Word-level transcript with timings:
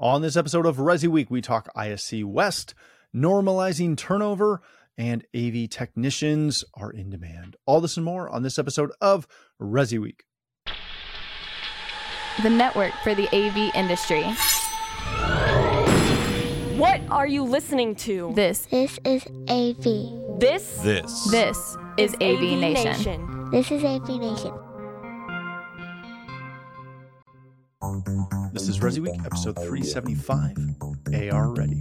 On 0.00 0.22
this 0.22 0.36
episode 0.36 0.64
of 0.64 0.76
Resi 0.76 1.08
Week, 1.08 1.28
we 1.28 1.40
talk 1.40 1.74
ISC 1.74 2.24
West, 2.24 2.72
normalizing 3.12 3.96
turnover, 3.96 4.62
and 4.96 5.24
AV 5.34 5.68
technicians 5.68 6.62
are 6.74 6.92
in 6.92 7.10
demand. 7.10 7.56
All 7.66 7.80
this 7.80 7.96
and 7.96 8.04
more 8.04 8.28
on 8.28 8.44
this 8.44 8.60
episode 8.60 8.92
of 9.00 9.26
Resi 9.60 9.98
Week. 9.98 10.22
The 12.44 12.50
network 12.50 12.92
for 13.02 13.16
the 13.16 13.26
AV 13.34 13.74
industry. 13.74 14.22
What 16.78 17.00
are 17.10 17.26
you 17.26 17.42
listening 17.42 17.96
to? 17.96 18.30
This 18.36 18.66
This 18.66 19.00
is 19.04 19.26
AV. 19.48 20.38
This 20.38 20.78
This. 20.78 21.28
this 21.32 21.76
is 21.96 22.14
AV, 22.20 22.56
Nation. 22.56 23.50
This 23.50 23.72
is 23.72 23.82
AV 23.82 24.08
Nation. 24.10 24.54
This 28.52 28.68
is 28.68 28.78
Resi 28.78 28.98
Week, 29.00 29.20
episode 29.24 29.56
375, 29.56 31.32
AR 31.32 31.48
Ready. 31.50 31.78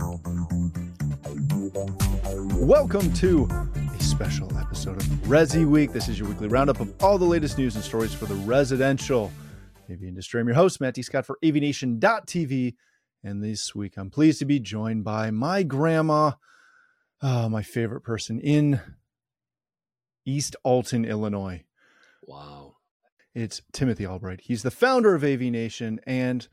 Welcome 2.56 3.14
to 3.14 3.48
a 3.96 4.04
special 4.04 4.56
episode 4.58 4.98
of 4.98 5.04
Resi 5.28 5.66
Week. 5.66 5.94
This 5.94 6.08
is 6.08 6.20
your 6.20 6.28
weekly 6.28 6.48
roundup 6.48 6.80
of 6.80 6.94
all 7.04 7.18
the 7.18 7.26
latest 7.26 7.58
news 7.58 7.76
and 7.76 7.84
stories 7.84 8.14
for 8.14 8.26
the 8.26 8.36
residential 8.36 9.32
AV 9.90 10.04
industry. 10.04 10.42
I'm 10.42 10.48
your 10.48 10.56
host, 10.56 10.82
Matt 10.82 10.96
D. 10.96 11.02
Scott 11.02 11.26
for 11.26 11.38
AVNation.tv. 11.44 12.76
And 13.24 13.44
this 13.44 13.74
week, 13.74 13.94
I'm 13.98 14.10
pleased 14.10 14.40
to 14.40 14.46
be 14.46 14.60
joined 14.60 15.04
by 15.04 15.32
my 15.32 15.64
grandma, 15.64 16.32
oh, 17.22 17.50
my 17.50 17.64
favorite 17.64 18.02
person 18.02 18.40
in 18.40 18.82
East 20.26 20.56
Alton, 20.64 21.06
Illinois. 21.06 21.64
Wow. 22.24 22.76
It's 23.38 23.62
Timothy 23.72 24.08
Albright. 24.08 24.42
He's 24.42 24.64
the 24.64 24.72
founder 24.72 25.14
of 25.14 25.24
AV 25.24 25.42
Nation 25.42 26.00
and 26.08 26.48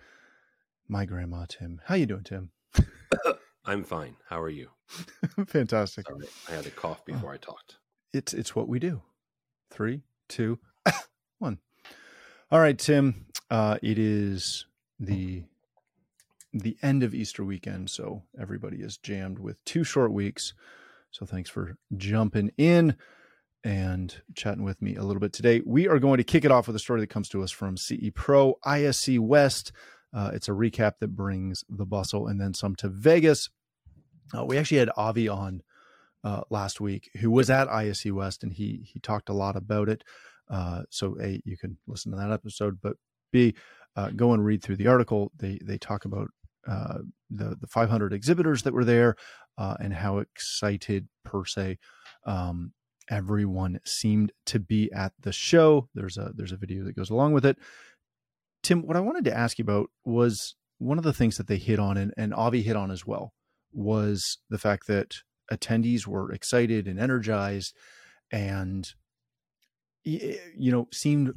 my 0.87 1.07
grandma, 1.07 1.47
Tim. 1.49 1.81
How 1.87 1.95
you 1.95 2.05
doing, 2.05 2.25
Tim? 2.25 2.51
I'm 3.65 3.85
fine. 3.85 4.17
How 4.29 4.39
are 4.43 4.51
you? 4.51 4.69
Fantastic. 5.47 6.07
Sorry, 6.07 6.27
I 6.47 6.53
had 6.53 6.67
a 6.67 6.71
cough 6.71 7.03
before 7.07 7.33
I 7.33 7.39
talked. 7.39 7.79
It's 8.13 8.35
it's 8.35 8.55
what 8.55 8.69
we 8.69 8.81
do. 8.81 9.01
Three, 9.71 10.03
two, 10.29 10.59
one. 11.39 11.57
All 12.51 12.61
right, 12.61 12.79
Tim. 12.79 13.29
Uh, 13.51 13.79
it 13.83 13.99
is 13.99 14.67
the 15.01 15.45
the 16.53 16.77
end 16.83 17.03
of 17.03 17.15
Easter 17.15 17.45
weekend, 17.45 17.89
so 17.89 18.25
everybody 18.39 18.83
is 18.83 18.99
jammed 18.99 19.39
with 19.39 19.65
two 19.65 19.85
short 19.85 20.13
weeks. 20.13 20.53
So 21.11 21.25
thanks 21.25 21.49
for 21.49 21.79
jumping 21.97 22.51
in 22.59 22.95
and 23.65 24.21
chatting 24.35 24.63
with 24.63 24.81
me 24.83 24.95
a 24.95 25.03
little 25.03 25.21
bit 25.21 25.33
today. 25.33 25.63
We 25.65 25.89
are 25.89 25.99
going 25.99 26.19
to 26.19 26.25
kick 26.25 26.45
it 26.45 26.51
off 26.51 26.67
with 26.67 26.77
a 26.77 26.81
story 26.81 27.01
that 27.01 27.09
comes 27.09 27.31
to 27.31 27.43
us 27.43 27.51
from 27.51 27.79
CE 27.79 28.11
Pro 28.15 28.59
ISC 28.65 29.19
West. 29.19 29.73
Uh, 30.13 30.31
it's 30.35 30.49
a 30.49 30.53
recap 30.53 30.99
that 31.01 31.17
brings 31.17 31.65
the 31.69 31.87
bustle 31.87 32.29
and 32.29 32.41
then 32.41 32.53
some 32.53 32.77
to 32.77 32.89
Vegas. 32.89 33.49
Uh, 34.37 34.45
we 34.45 34.59
actually 34.59 34.79
had 34.79 34.91
Avi 34.97 35.29
on 35.29 35.63
uh, 36.23 36.43
last 36.51 36.81
week 36.81 37.11
who 37.21 37.31
was 37.31 37.49
at 37.49 37.69
ISC 37.69 38.13
West 38.13 38.43
and 38.43 38.53
he 38.53 38.83
he 38.85 39.01
talked 39.01 39.31
a 39.31 39.35
lot 39.35 39.57
about 39.57 39.89
it. 39.89 40.05
Uh, 40.51 40.83
so 40.91 41.17
a 41.21 41.41
you 41.45 41.57
can 41.57 41.79
listen 41.87 42.13
to 42.13 42.19
that 42.19 42.31
episode, 42.31 42.79
but 42.83 42.97
b 43.33 43.55
uh, 43.97 44.11
go 44.11 44.33
and 44.33 44.45
read 44.45 44.63
through 44.63 44.77
the 44.77 44.87
article. 44.87 45.33
They 45.39 45.59
they 45.63 45.79
talk 45.79 46.05
about 46.05 46.29
uh, 46.69 46.99
the 47.31 47.57
the 47.61 47.67
500 47.67 48.13
exhibitors 48.13 48.63
that 48.63 48.75
were 48.75 48.85
there 48.85 49.17
and 49.57 49.95
how 49.95 50.19
excited 50.19 51.09
per 51.25 51.45
se 51.45 51.79
um, 52.27 52.73
everyone 53.11 53.81
seemed 53.85 54.33
to 54.47 54.59
be 54.59 54.91
at 54.93 55.13
the 55.21 55.33
show. 55.33 55.89
There's 55.95 56.17
a 56.17 56.33
there's 56.35 56.53
a 56.53 56.57
video 56.57 56.85
that 56.85 56.97
goes 56.97 57.11
along 57.11 57.33
with 57.33 57.45
it. 57.47 57.59
Tim, 58.63 58.87
what 58.87 58.97
I 58.97 59.01
wanted 59.01 59.25
to 59.25 59.37
ask 59.37 59.59
you 59.59 59.63
about 59.63 59.91
was 60.05 60.55
one 60.79 60.99
of 60.99 61.05
the 61.05 61.13
things 61.13 61.37
that 61.37 61.47
they 61.47 61.59
hit 61.59 61.79
on 61.79 61.97
and, 61.97 62.13
and 62.17 62.33
Avi 62.35 62.63
hit 62.63 62.77
on 62.77 62.91
as 62.91 63.07
well 63.07 63.33
was 63.73 64.39
the 64.51 64.59
fact 64.59 64.87
that 64.87 65.15
attendees 65.53 66.07
were 66.07 66.33
excited 66.33 66.87
and 66.89 66.99
energized 66.99 67.75
and 68.31 68.95
you 70.05 70.39
know 70.73 70.89
seemed 70.93 71.33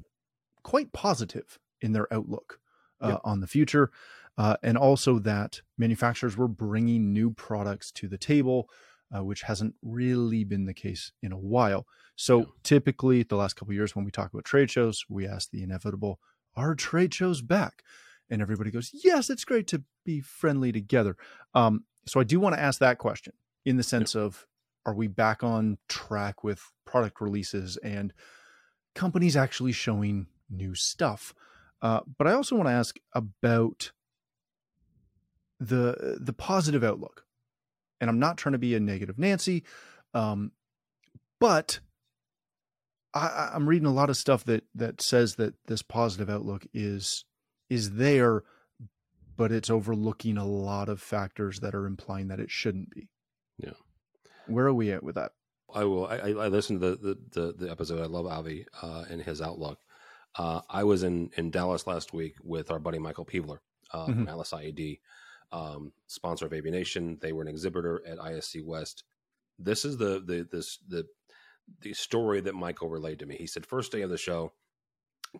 quite 0.64 0.92
positive 0.94 1.58
in 1.82 1.94
their 1.94 2.12
outlook 2.14 2.60
uh, 3.02 3.10
Yep. 3.10 3.22
on 3.24 3.40
the 3.42 3.48
future 3.48 3.92
uh, 4.38 4.58
and 4.64 4.78
also 4.78 5.20
that 5.20 5.62
manufacturers 5.78 6.36
were 6.38 6.48
bringing 6.48 7.14
new 7.14 7.32
products 7.32 7.92
to 7.92 8.08
the 8.08 8.18
table 8.18 8.70
uh, 9.16 9.24
which 9.24 9.42
hasn't 9.44 9.76
really 9.82 10.44
been 10.44 10.66
the 10.66 10.74
case 10.74 11.12
in 11.22 11.32
a 11.32 11.38
while. 11.38 11.86
So 12.16 12.40
Yeah. 12.40 12.46
typically 12.64 13.24
the 13.24 13.36
last 13.36 13.56
couple 13.56 13.72
of 13.72 13.76
years 13.76 13.96
when 13.96 14.06
we 14.06 14.12
talk 14.12 14.34
about 14.34 14.46
trade 14.46 14.70
shows 14.72 15.06
we 15.10 15.28
ask 15.28 15.50
the 15.52 15.64
inevitable 15.64 16.20
are 16.56 16.74
trade 16.76 17.14
shows 17.14 17.42
back? 17.42 17.84
And 18.30 18.42
everybody 18.42 18.72
goes 18.72 18.92
yes 18.94 19.30
it's 19.30 19.46
great 19.46 19.68
to 19.68 19.84
be 20.06 20.20
friendly 20.22 20.72
together. 20.72 21.16
Um, 21.54 21.86
so 22.06 22.20
i 22.20 22.24
do 22.24 22.40
want 22.40 22.56
to 22.56 22.62
ask 22.62 22.80
that 22.80 22.98
question 22.98 23.34
in 23.66 23.78
the 23.78 23.84
sense 23.84 24.16
of 24.16 24.48
are 24.86 24.94
we 24.94 25.08
back 25.08 25.44
on 25.44 25.78
track 25.90 26.44
with 26.44 26.62
product 26.86 27.20
releases 27.22 27.78
and 27.78 28.14
companies 28.96 29.36
actually 29.38 29.74
showing 29.74 30.28
new 30.50 30.74
stuff? 30.76 31.34
Uh, 31.82 32.00
but 32.18 32.26
i 32.28 32.32
also 32.34 32.56
want 32.56 32.68
to 32.68 32.74
ask 32.74 32.98
about 33.14 33.92
the 35.60 36.18
the 36.20 36.34
positive 36.34 36.84
outlook 36.84 37.24
and 38.02 38.10
i'm 38.10 38.20
not 38.20 38.38
trying 38.38 38.54
to 38.54 38.60
be 38.60 38.76
a 38.76 38.80
negative 38.80 39.18
nancy 39.18 39.64
um, 40.14 40.52
but 41.40 41.80
I, 43.14 43.52
i'm 43.54 43.68
reading 43.68 43.88
a 43.88 43.94
lot 43.94 44.10
of 44.10 44.18
stuff 44.18 44.44
that 44.46 44.64
that 44.76 45.02
says 45.02 45.36
that 45.36 45.54
this 45.68 45.82
positive 45.82 46.30
outlook 46.30 46.66
is 46.74 47.26
is 47.70 47.94
there 47.94 48.44
but 49.36 49.52
it's 49.52 49.70
overlooking 49.70 50.38
a 50.38 50.46
lot 50.46 50.90
of 50.90 51.02
factors 51.02 51.60
that 51.60 51.76
are 51.76 51.86
implying 51.86 52.28
that 52.30 52.40
it 52.40 52.50
shouldn't 52.52 52.90
be 52.90 53.08
Yeah. 53.58 53.74
where 54.48 54.66
are 54.68 54.74
we 54.74 54.92
at 54.92 55.04
with 55.04 55.16
that 55.16 55.32
I 55.76 55.84
will. 55.84 56.08
I, 56.08 56.16
I 56.16 56.48
listened 56.48 56.80
to 56.80 56.92
the, 56.92 56.96
the, 56.96 57.18
the, 57.42 57.54
the 57.66 57.70
episode. 57.70 58.02
I 58.02 58.06
love 58.06 58.26
Avi 58.26 58.66
uh, 58.82 59.04
and 59.10 59.22
his 59.22 59.42
outlook. 59.42 59.80
Uh, 60.34 60.62
I 60.70 60.86
was 60.86 61.04
in, 61.04 61.30
in 61.36 61.52
Dallas 61.52 61.86
last 61.86 62.14
week 62.14 62.36
with 62.42 62.72
our 62.72 62.80
buddy 62.80 63.00
Michael 63.00 63.26
Peveler 63.26 63.60
uh, 63.94 64.06
from 64.06 64.28
AtlasIED, 64.28 65.02
um, 65.52 65.92
sponsor 66.08 66.46
of 66.46 66.52
AVNation. 66.52 67.20
They 67.20 67.32
were 67.32 67.42
an 67.42 67.48
exhibitor 67.48 68.02
at 68.06 68.18
ISC 68.18 68.64
West. 68.66 69.04
This 69.60 69.86
is 69.86 69.98
the 69.98 70.22
the 70.26 70.48
this 70.52 70.80
the 70.88 71.06
the 71.82 71.94
story 71.94 72.42
that 72.42 72.56
Michael 72.56 72.90
relayed 72.90 73.20
to 73.20 73.26
me. 73.26 73.36
He 73.36 73.48
said 73.48 73.66
first 73.66 73.92
day 73.92 74.02
of 74.02 74.10
the 74.10 74.18
show, 74.18 74.54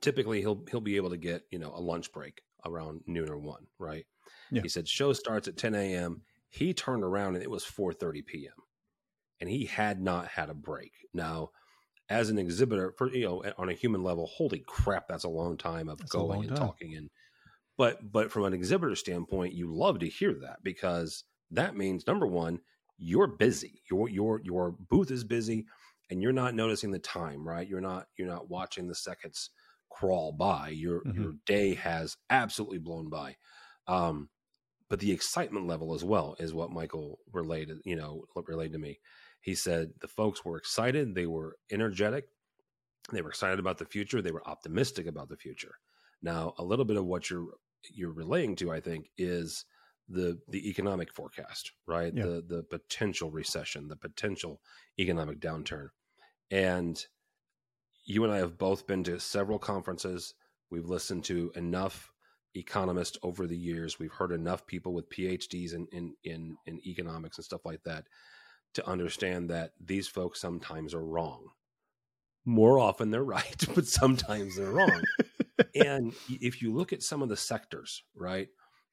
typically 0.02 0.42
he'll 0.42 0.64
he'll 0.70 0.82
be 0.82 0.96
able 0.96 1.12
to 1.12 1.18
get 1.18 1.44
you 1.52 1.60
know 1.60 1.72
a 1.76 1.82
lunch 1.82 2.12
break 2.12 2.42
around 2.66 3.02
noon 3.06 3.30
or 3.30 3.38
one, 3.38 3.68
right? 3.80 4.06
Yeah. 4.52 4.62
He 4.62 4.70
said 4.70 4.88
show 4.88 5.14
starts 5.14 5.48
at 5.48 5.58
10 5.58 5.76
a.m. 5.76 6.24
He 6.50 6.74
turned 6.74 7.04
around 7.04 7.36
and 7.36 7.44
it 7.44 7.52
was 7.52 7.64
4:30 7.64 8.26
p.m. 8.26 8.54
and 9.40 9.50
he 9.50 9.66
had 9.66 10.02
not 10.02 10.28
had 10.28 10.50
a 10.50 10.54
break. 10.54 10.94
Now, 11.14 11.52
as 12.10 12.30
an 12.30 12.38
exhibitor, 12.38 12.94
for 12.98 13.14
you 13.14 13.26
know, 13.26 13.44
on 13.58 13.70
a 13.70 13.74
human 13.74 14.04
level, 14.04 14.26
holy 14.26 14.64
crap, 14.66 15.08
that's 15.08 15.26
a 15.26 15.30
long 15.30 15.58
time 15.58 15.90
of 15.90 16.00
That's 16.00 16.12
going 16.12 16.42
and 16.48 16.50
time. 16.50 16.58
talking 16.58 16.96
and. 16.96 17.10
But 17.78 18.12
but 18.12 18.32
from 18.32 18.46
an 18.46 18.54
exhibitor 18.54 18.96
standpoint, 18.96 19.54
you 19.54 19.74
love 19.74 20.00
to 20.00 20.10
hear 20.10 20.34
that 20.42 20.64
because 20.64 21.24
that 21.52 21.78
means 21.78 22.08
number 22.08 22.28
one, 22.28 22.60
you're 22.98 23.28
busy. 23.28 23.84
Your 23.92 24.10
your 24.10 24.42
your 24.44 24.72
booth 24.72 25.12
is 25.12 25.24
busy, 25.24 25.68
and 26.10 26.22
you're 26.22 26.34
not 26.34 26.56
noticing 26.56 26.92
the 26.92 27.00
time. 27.00 27.48
Right? 27.48 27.68
You're 27.68 27.82
not 27.82 28.08
you're 28.18 28.28
not 28.28 28.50
watching 28.50 28.88
the 28.88 28.96
seconds 28.96 29.52
crawl 29.90 30.32
by. 30.34 30.70
Your 30.70 31.04
Mhm. 31.06 31.16
your 31.16 31.34
day 31.46 31.76
has 31.76 32.18
absolutely 32.30 32.80
blown 32.80 33.10
by. 33.10 33.38
Um, 33.88 34.30
but 34.90 35.00
the 35.00 35.12
excitement 35.12 35.68
level 35.68 35.94
as 35.94 36.04
well 36.04 36.36
is 36.40 36.54
what 36.54 36.72
Michael 36.72 37.20
related. 37.32 37.80
You 37.86 37.96
know, 37.96 38.26
relayed 38.48 38.74
to 38.74 38.80
me. 38.80 39.00
He 39.42 39.56
said 39.56 39.94
the 40.02 40.08
folks 40.08 40.44
were 40.44 40.58
excited. 40.58 41.16
They 41.16 41.28
were 41.28 41.58
energetic. 41.72 42.30
They 43.12 43.22
were 43.22 43.30
excited 43.30 43.60
about 43.60 43.78
the 43.78 43.86
future. 43.86 44.22
They 44.22 44.32
were 44.32 44.48
optimistic 44.48 45.08
about 45.08 45.30
the 45.30 45.38
future. 45.38 45.76
Now, 46.22 46.54
a 46.58 46.64
little 46.64 46.86
bit 46.86 46.98
of 46.98 47.06
what 47.06 47.30
you're 47.30 47.48
you're 47.94 48.14
relaying 48.14 48.56
to, 48.58 48.72
I 48.72 48.80
think, 48.80 49.10
is 49.18 49.66
the 50.10 50.40
the 50.48 50.70
economic 50.70 51.12
forecast, 51.12 51.72
right? 51.86 52.14
Yeah. 52.16 52.26
The 52.26 52.44
the 52.48 52.64
potential 52.64 53.32
recession, 53.32 53.88
the 53.88 53.96
potential 53.96 54.62
economic 55.00 55.40
downturn, 55.40 55.90
and 56.52 57.04
you 58.06 58.24
and 58.24 58.32
I 58.32 58.38
have 58.38 58.58
both 58.58 58.88
been 58.88 59.04
to 59.06 59.20
several 59.20 59.60
conferences. 59.60 60.34
We've 60.70 60.88
listened 60.88 61.26
to 61.26 61.52
enough 61.56 62.12
economists 62.56 63.18
over 63.24 63.48
the 63.48 63.58
years. 63.58 64.00
We've 64.00 64.12
heard 64.12 64.32
enough 64.32 64.66
people 64.66 64.94
with 64.94 65.10
PhDs 65.10 65.74
in 65.74 65.88
in 65.92 66.16
in, 66.24 66.58
in 66.66 66.80
economics 66.88 67.38
and 67.38 67.46
stuff 67.46 67.66
like 67.66 67.84
that 67.84 68.06
to 68.74 68.88
understand 68.88 69.50
that 69.50 69.72
these 69.80 70.08
folks 70.08 70.40
sometimes 70.40 70.94
are 70.94 71.06
wrong. 71.06 71.50
More 72.46 72.80
often 72.80 73.12
they're 73.12 73.24
right, 73.38 73.66
but 73.76 73.88
sometimes 73.88 74.56
they're 74.56 74.72
wrong. 74.72 75.04
and 75.76 76.14
if 76.28 76.62
you 76.62 76.74
look 76.74 76.94
at 76.94 77.04
some 77.04 77.22
of 77.22 77.30
the 77.30 77.38
sectors, 77.38 78.04
right, 78.16 78.50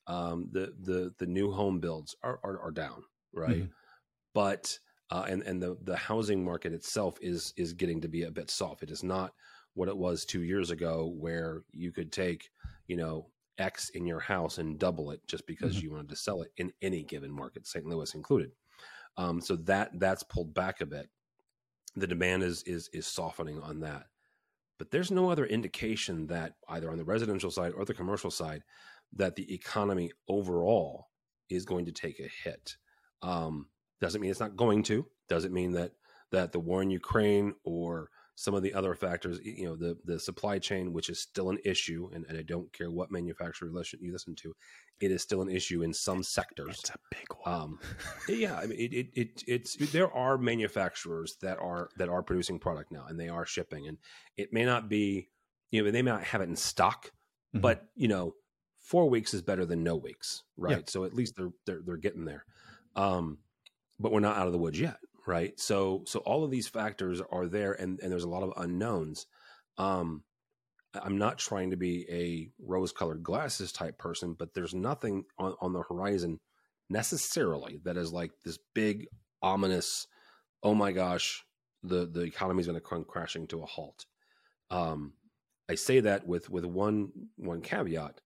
um, 0.06 0.48
the 0.52 0.74
the 0.80 1.14
the 1.18 1.26
new 1.26 1.50
home 1.52 1.80
builds 1.80 2.14
are 2.22 2.40
are, 2.44 2.60
are 2.60 2.70
down, 2.72 3.04
right, 3.32 3.64
Mhm. 3.64 3.70
but 4.34 4.78
uh, 5.10 5.26
and 5.28 5.42
and 5.42 5.62
the 5.62 5.76
the 5.82 5.96
housing 5.96 6.44
market 6.44 6.72
itself 6.72 7.18
is 7.20 7.52
is 7.56 7.72
getting 7.72 8.00
to 8.00 8.08
be 8.08 8.24
a 8.24 8.30
bit 8.30 8.50
soft. 8.50 8.82
It 8.82 8.90
is 8.90 9.02
not 9.02 9.34
what 9.74 9.88
it 9.88 9.96
was 9.96 10.24
two 10.24 10.42
years 10.42 10.70
ago, 10.70 11.06
where 11.18 11.64
you 11.72 11.92
could 11.92 12.12
take 12.12 12.50
you 12.88 12.96
know 12.96 13.30
X 13.58 13.90
in 13.90 14.06
your 14.06 14.20
house 14.20 14.58
and 14.58 14.78
double 14.78 15.10
it 15.12 15.20
just 15.26 15.46
because 15.46 15.76
Mhm. 15.76 15.82
you 15.82 15.90
wanted 15.92 16.08
to 16.10 16.16
sell 16.16 16.42
it 16.42 16.52
in 16.56 16.72
any 16.82 17.04
given 17.04 17.30
market, 17.32 17.66
St. 17.66 17.86
Louis 17.86 18.14
included. 18.14 18.52
Um, 19.16 19.40
so 19.40 19.56
that 19.56 19.98
that's 20.00 20.22
pulled 20.24 20.54
back 20.54 20.80
a 20.80 20.86
bit. 20.86 21.10
The 21.96 22.06
demand 22.06 22.42
is 22.42 22.62
is 22.64 22.88
is 22.92 23.06
softening 23.06 23.60
on 23.60 23.80
that, 23.80 24.08
but 24.78 24.90
there's 24.90 25.10
no 25.10 25.30
other 25.30 25.46
indication 25.46 26.26
that 26.26 26.54
either 26.68 26.90
on 26.90 26.98
the 26.98 27.04
residential 27.04 27.50
side 27.50 27.72
or 27.72 27.84
the 27.84 27.94
commercial 27.94 28.30
side 28.30 28.62
that 29.12 29.36
the 29.36 29.52
economy 29.54 30.10
overall 30.28 31.08
is 31.50 31.64
going 31.64 31.84
to 31.84 31.92
take 31.92 32.18
a 32.20 32.30
hit. 32.42 32.76
Um, 33.22 33.68
doesn't 34.00 34.20
mean 34.20 34.30
it's 34.30 34.40
not 34.40 34.56
going 34.56 34.82
to. 34.84 35.06
Doesn't 35.28 35.52
mean 35.52 35.72
that 35.72 35.92
that 36.32 36.52
the 36.52 36.58
war 36.58 36.82
in 36.82 36.90
Ukraine 36.90 37.54
or 37.64 38.10
some 38.36 38.54
of 38.54 38.62
the 38.62 38.74
other 38.74 38.94
factors, 38.94 39.38
you 39.44 39.64
know, 39.64 39.76
the 39.76 39.96
the 40.04 40.18
supply 40.18 40.58
chain, 40.58 40.92
which 40.92 41.08
is 41.08 41.20
still 41.20 41.50
an 41.50 41.58
issue, 41.64 42.10
and, 42.12 42.24
and 42.28 42.36
I 42.36 42.42
don't 42.42 42.72
care 42.72 42.90
what 42.90 43.10
manufacturer 43.12 43.70
listen, 43.70 44.00
you 44.02 44.12
listen 44.12 44.34
to, 44.36 44.52
it 45.00 45.10
is 45.12 45.22
still 45.22 45.40
an 45.42 45.48
issue 45.50 45.82
in 45.82 45.92
some 45.94 46.22
sectors. 46.22 46.80
It's 46.80 46.90
a 46.90 46.98
big 47.10 47.26
one. 47.44 47.54
Um, 47.54 47.78
yeah, 48.28 48.56
I 48.58 48.66
mean, 48.66 48.78
it, 48.78 48.92
it, 48.92 49.06
it, 49.14 49.42
it's 49.46 49.76
there 49.92 50.12
are 50.12 50.36
manufacturers 50.36 51.36
that 51.42 51.58
are 51.58 51.90
that 51.96 52.08
are 52.08 52.22
producing 52.22 52.58
product 52.58 52.90
now, 52.90 53.06
and 53.08 53.18
they 53.18 53.28
are 53.28 53.46
shipping, 53.46 53.86
and 53.86 53.98
it 54.36 54.52
may 54.52 54.64
not 54.64 54.88
be, 54.88 55.28
you 55.70 55.82
know, 55.84 55.90
they 55.90 56.02
may 56.02 56.10
not 56.10 56.24
have 56.24 56.40
it 56.40 56.48
in 56.48 56.56
stock, 56.56 57.12
Mhm. 57.54 57.60
but 57.60 57.86
you 57.94 58.08
know, 58.08 58.34
four 58.82 59.08
weeks 59.08 59.32
is 59.32 59.42
better 59.42 59.64
than 59.64 59.84
no 59.84 59.94
weeks, 59.94 60.42
right? 60.56 60.78
Yeah. 60.78 60.82
So 60.86 61.04
at 61.04 61.14
least 61.14 61.36
they're 61.36 61.52
they're 61.66 61.82
they're 61.86 61.96
getting 61.96 62.24
there, 62.24 62.44
um, 62.96 63.38
but 64.00 64.10
we're 64.10 64.18
not 64.18 64.36
out 64.36 64.46
of 64.48 64.52
the 64.52 64.58
woods 64.58 64.80
yet, 64.80 64.96
right? 65.26 65.58
So 65.58 66.04
so 66.06 66.20
all 66.20 66.44
of 66.44 66.50
these 66.50 66.68
factors 66.68 67.20
are 67.30 67.46
there, 67.46 67.72
and 67.72 68.00
and 68.00 68.10
there's 68.10 68.24
a 68.24 68.28
lot 68.28 68.42
of 68.42 68.52
unknowns. 68.56 69.26
Um, 69.78 70.22
I'm 70.94 71.18
not 71.18 71.38
trying 71.38 71.70
to 71.70 71.76
be 71.76 72.06
a 72.08 72.50
rose-colored 72.64 73.22
glasses 73.22 73.72
type 73.72 73.98
person, 73.98 74.34
but 74.38 74.54
there's 74.54 74.74
nothing 74.74 75.24
on, 75.38 75.54
on 75.60 75.72
the 75.72 75.82
horizon 75.82 76.38
necessarily 76.88 77.80
that 77.84 77.96
is 77.96 78.12
like 78.12 78.30
this 78.44 78.58
big 78.74 79.06
ominous. 79.42 80.06
Oh 80.62 80.74
my 80.74 80.92
gosh, 80.92 81.44
the 81.82 82.06
the 82.06 82.22
economy 82.22 82.60
is 82.60 82.66
going 82.66 82.80
to 82.80 82.86
come 82.86 83.04
crashing 83.04 83.46
to 83.48 83.62
a 83.62 83.66
halt. 83.66 84.06
Um, 84.70 85.14
I 85.68 85.74
say 85.74 86.00
that 86.00 86.26
with 86.26 86.48
with 86.50 86.64
one 86.64 87.10
one 87.36 87.60
caveat. 87.60 88.20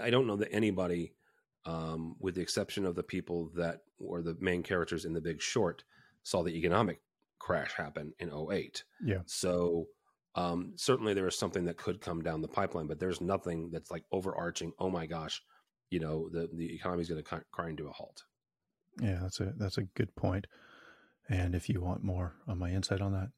I 0.00 0.10
don't 0.10 0.26
know 0.26 0.36
that 0.36 0.52
anybody, 0.52 1.12
um, 1.64 2.16
with 2.18 2.34
the 2.34 2.40
exception 2.40 2.84
of 2.84 2.94
the 2.94 3.02
people 3.02 3.50
that 3.56 3.80
were 3.98 4.22
the 4.22 4.36
main 4.40 4.62
characters 4.62 5.04
in 5.04 5.12
The 5.12 5.20
Big 5.20 5.40
Short, 5.40 5.84
saw 6.22 6.42
the 6.42 6.56
economic 6.56 7.00
crash 7.38 7.72
happen 7.72 8.12
in 8.18 8.30
08. 8.30 8.84
Yeah. 9.04 9.20
So 9.26 9.86
um, 10.34 10.72
certainly 10.76 11.14
there 11.14 11.26
is 11.26 11.38
something 11.38 11.64
that 11.64 11.76
could 11.76 12.00
come 12.00 12.22
down 12.22 12.42
the 12.42 12.48
pipeline, 12.48 12.86
but 12.86 13.00
there's 13.00 13.20
nothing 13.20 13.70
that's 13.72 13.90
like 13.90 14.04
overarching. 14.12 14.72
Oh 14.78 14.90
my 14.90 15.06
gosh, 15.06 15.42
you 15.90 16.00
know 16.00 16.28
the 16.30 16.48
the 16.52 16.74
economy 16.74 17.02
is 17.02 17.08
going 17.08 17.22
to 17.22 17.42
grind 17.50 17.78
to 17.78 17.88
a 17.88 17.92
halt. 17.92 18.24
Yeah, 19.00 19.18
that's 19.22 19.40
a 19.40 19.52
that's 19.56 19.78
a 19.78 19.82
good 19.82 20.14
point. 20.14 20.46
And 21.28 21.54
if 21.54 21.68
you 21.68 21.80
want 21.80 22.02
more 22.02 22.34
on 22.46 22.58
my 22.58 22.70
insight 22.70 23.00
on 23.00 23.12
that, 23.12 23.30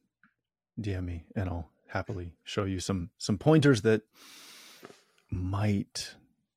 DM 0.81 1.05
me 1.05 1.25
and 1.35 1.49
I'll 1.49 1.71
happily 1.89 2.35
show 2.45 2.65
you 2.65 2.81
some 2.81 3.11
some 3.19 3.39
pointers 3.39 3.83
that 3.83 4.03
might 5.31 6.15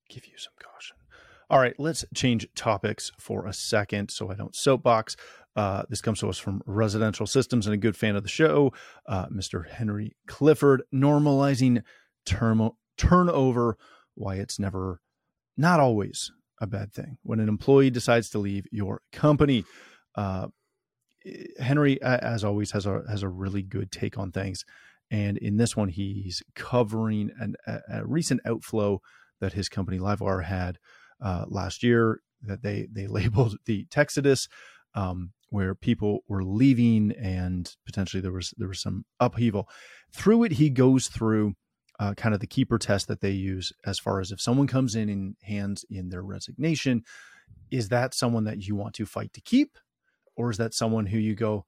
give 0.09 0.25
you 0.25 0.37
some 0.37 0.53
caution. 0.59 0.97
All 1.53 1.59
right, 1.59 1.75
let's 1.77 2.03
change 2.15 2.47
topics 2.55 3.11
for 3.19 3.45
a 3.45 3.53
second 3.53 4.09
so 4.09 4.31
I 4.31 4.33
don't 4.33 4.55
soapbox. 4.55 5.15
Uh, 5.55 5.83
this 5.87 6.01
comes 6.01 6.19
to 6.21 6.29
us 6.29 6.39
from 6.39 6.63
Residential 6.65 7.27
Systems 7.27 7.67
and 7.67 7.75
a 7.75 7.77
good 7.77 7.95
fan 7.95 8.15
of 8.15 8.23
the 8.23 8.27
show, 8.27 8.73
uh, 9.05 9.27
Mr. 9.27 9.69
Henry 9.69 10.15
Clifford, 10.25 10.81
normalizing 10.91 11.83
term- 12.25 12.71
turnover, 12.97 13.77
why 14.15 14.37
it's 14.37 14.57
never, 14.57 14.99
not 15.55 15.79
always 15.79 16.31
a 16.59 16.65
bad 16.65 16.91
thing. 16.91 17.19
When 17.21 17.39
an 17.39 17.49
employee 17.49 17.91
decides 17.91 18.31
to 18.31 18.39
leave 18.39 18.65
your 18.71 19.01
company, 19.11 19.63
uh, 20.15 20.47
Henry, 21.59 22.01
as 22.01 22.43
always, 22.43 22.71
has 22.71 22.87
a 22.87 23.03
has 23.07 23.21
a 23.21 23.29
really 23.29 23.61
good 23.61 23.91
take 23.91 24.17
on 24.17 24.31
things, 24.31 24.65
and 25.11 25.37
in 25.37 25.57
this 25.57 25.77
one, 25.77 25.89
he's 25.89 26.41
covering 26.55 27.29
an, 27.39 27.53
a, 27.67 27.79
a 27.91 28.05
recent 28.07 28.41
outflow 28.43 29.01
that 29.39 29.53
his 29.53 29.69
company 29.69 29.99
Livewire 29.99 30.45
had 30.45 30.79
uh, 31.23 31.45
last 31.47 31.81
year 31.81 32.19
that 32.43 32.61
they 32.61 32.87
they 32.91 33.07
labeled 33.07 33.57
the 33.65 33.85
Texodus, 33.85 34.47
um, 34.93 35.31
where 35.49 35.73
people 35.73 36.19
were 36.27 36.43
leaving 36.43 37.13
and 37.13 37.75
potentially 37.85 38.21
there 38.21 38.31
was 38.31 38.53
there 38.57 38.67
was 38.67 38.81
some 38.81 39.05
upheaval. 39.19 39.67
Through 40.13 40.43
it, 40.43 40.51
he 40.53 40.69
goes 40.69 41.07
through 41.07 41.53
uh, 41.99 42.13
kind 42.15 42.35
of 42.35 42.41
the 42.41 42.47
keeper 42.47 42.77
test 42.77 43.07
that 43.07 43.21
they 43.21 43.31
use 43.31 43.71
as 43.85 43.99
far 43.99 44.19
as 44.19 44.31
if 44.31 44.41
someone 44.41 44.67
comes 44.67 44.95
in 44.95 45.09
and 45.09 45.35
hands 45.41 45.85
in 45.89 46.09
their 46.09 46.23
resignation, 46.23 47.03
is 47.71 47.89
that 47.89 48.13
someone 48.13 48.43
that 48.43 48.67
you 48.67 48.75
want 48.75 48.93
to 48.95 49.05
fight 49.05 49.33
to 49.33 49.41
keep, 49.41 49.77
or 50.35 50.49
is 50.49 50.57
that 50.57 50.73
someone 50.73 51.05
who 51.05 51.17
you 51.17 51.35
go, 51.35 51.65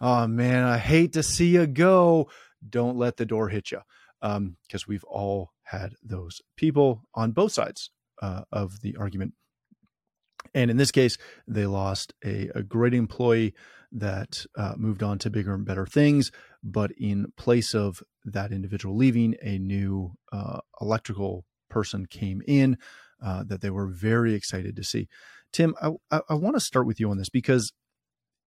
oh 0.00 0.26
man, 0.26 0.64
I 0.64 0.78
hate 0.78 1.12
to 1.14 1.22
see 1.22 1.48
you 1.48 1.66
go. 1.66 2.28
Don't 2.68 2.96
let 2.96 3.16
the 3.16 3.26
door 3.26 3.48
hit 3.48 3.72
you, 3.72 3.80
because 4.20 4.86
we've 4.86 5.04
all 5.04 5.50
had 5.64 5.94
those 6.02 6.40
people 6.56 7.02
on 7.14 7.32
both 7.32 7.52
sides 7.52 7.90
uh, 8.20 8.42
of 8.52 8.80
the 8.80 8.96
argument. 8.96 9.34
And 10.54 10.70
in 10.70 10.76
this 10.76 10.90
case, 10.90 11.18
they 11.46 11.66
lost 11.66 12.12
a, 12.24 12.50
a 12.54 12.62
great 12.62 12.94
employee 12.94 13.54
that 13.92 14.44
uh, 14.56 14.74
moved 14.76 15.02
on 15.02 15.18
to 15.18 15.30
bigger 15.30 15.54
and 15.54 15.64
better 15.64 15.86
things. 15.86 16.32
But 16.62 16.90
in 16.92 17.32
place 17.36 17.74
of 17.74 18.02
that 18.24 18.52
individual 18.52 18.96
leaving, 18.96 19.36
a 19.42 19.58
new 19.58 20.12
uh, 20.32 20.60
electrical 20.80 21.44
person 21.70 22.06
came 22.06 22.42
in 22.46 22.78
uh, 23.22 23.44
that 23.44 23.60
they 23.60 23.70
were 23.70 23.86
very 23.86 24.34
excited 24.34 24.76
to 24.76 24.84
see. 24.84 25.08
Tim, 25.52 25.74
I, 25.80 25.90
I, 26.10 26.20
I 26.30 26.34
want 26.34 26.56
to 26.56 26.60
start 26.60 26.86
with 26.86 26.98
you 26.98 27.10
on 27.10 27.18
this 27.18 27.28
because 27.28 27.72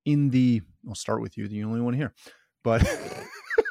in 0.06 0.29
the, 0.29 0.61
I'll 0.88 0.95
start 0.95 1.21
with 1.21 1.38
you, 1.38 1.47
the 1.47 1.63
only 1.63 1.81
one 1.81 1.94
here, 1.94 2.13
but 2.63 2.81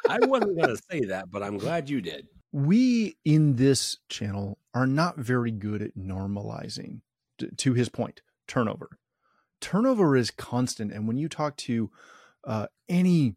I 0.09 0.19
wasn't 0.21 0.57
going 0.57 0.75
to 0.75 0.81
say 0.89 1.05
that, 1.05 1.29
but 1.29 1.43
I'm 1.43 1.57
glad 1.57 1.89
you 1.89 2.01
did. 2.01 2.27
We 2.55 3.17
in 3.25 3.57
this 3.57 3.97
channel 4.07 4.57
are 4.73 4.87
not 4.87 5.17
very 5.17 5.51
good 5.51 5.81
at 5.81 5.97
normalizing 5.97 7.01
to 7.57 7.73
his 7.73 7.89
point 7.89 8.21
turnover. 8.47 8.97
Turnover 9.59 10.15
is 10.15 10.31
constant 10.31 10.93
and 10.93 11.05
when 11.05 11.17
you 11.17 11.27
talk 11.27 11.57
to 11.57 11.91
uh, 12.45 12.67
any 12.87 13.35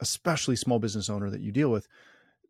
especially 0.00 0.56
small 0.56 0.78
business 0.78 1.10
owner 1.10 1.28
that 1.28 1.42
you 1.42 1.52
deal 1.52 1.70
with 1.70 1.88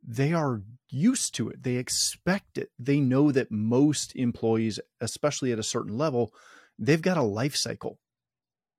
they 0.06 0.32
are 0.32 0.62
used 0.88 1.34
to 1.34 1.48
it. 1.48 1.64
They 1.64 1.74
expect 1.74 2.58
it. 2.58 2.70
They 2.78 3.00
know 3.00 3.32
that 3.32 3.50
most 3.50 4.14
employees 4.14 4.78
especially 5.00 5.50
at 5.50 5.58
a 5.58 5.64
certain 5.64 5.98
level 5.98 6.32
they've 6.78 7.02
got 7.02 7.16
a 7.16 7.22
life 7.22 7.56
cycle. 7.56 7.98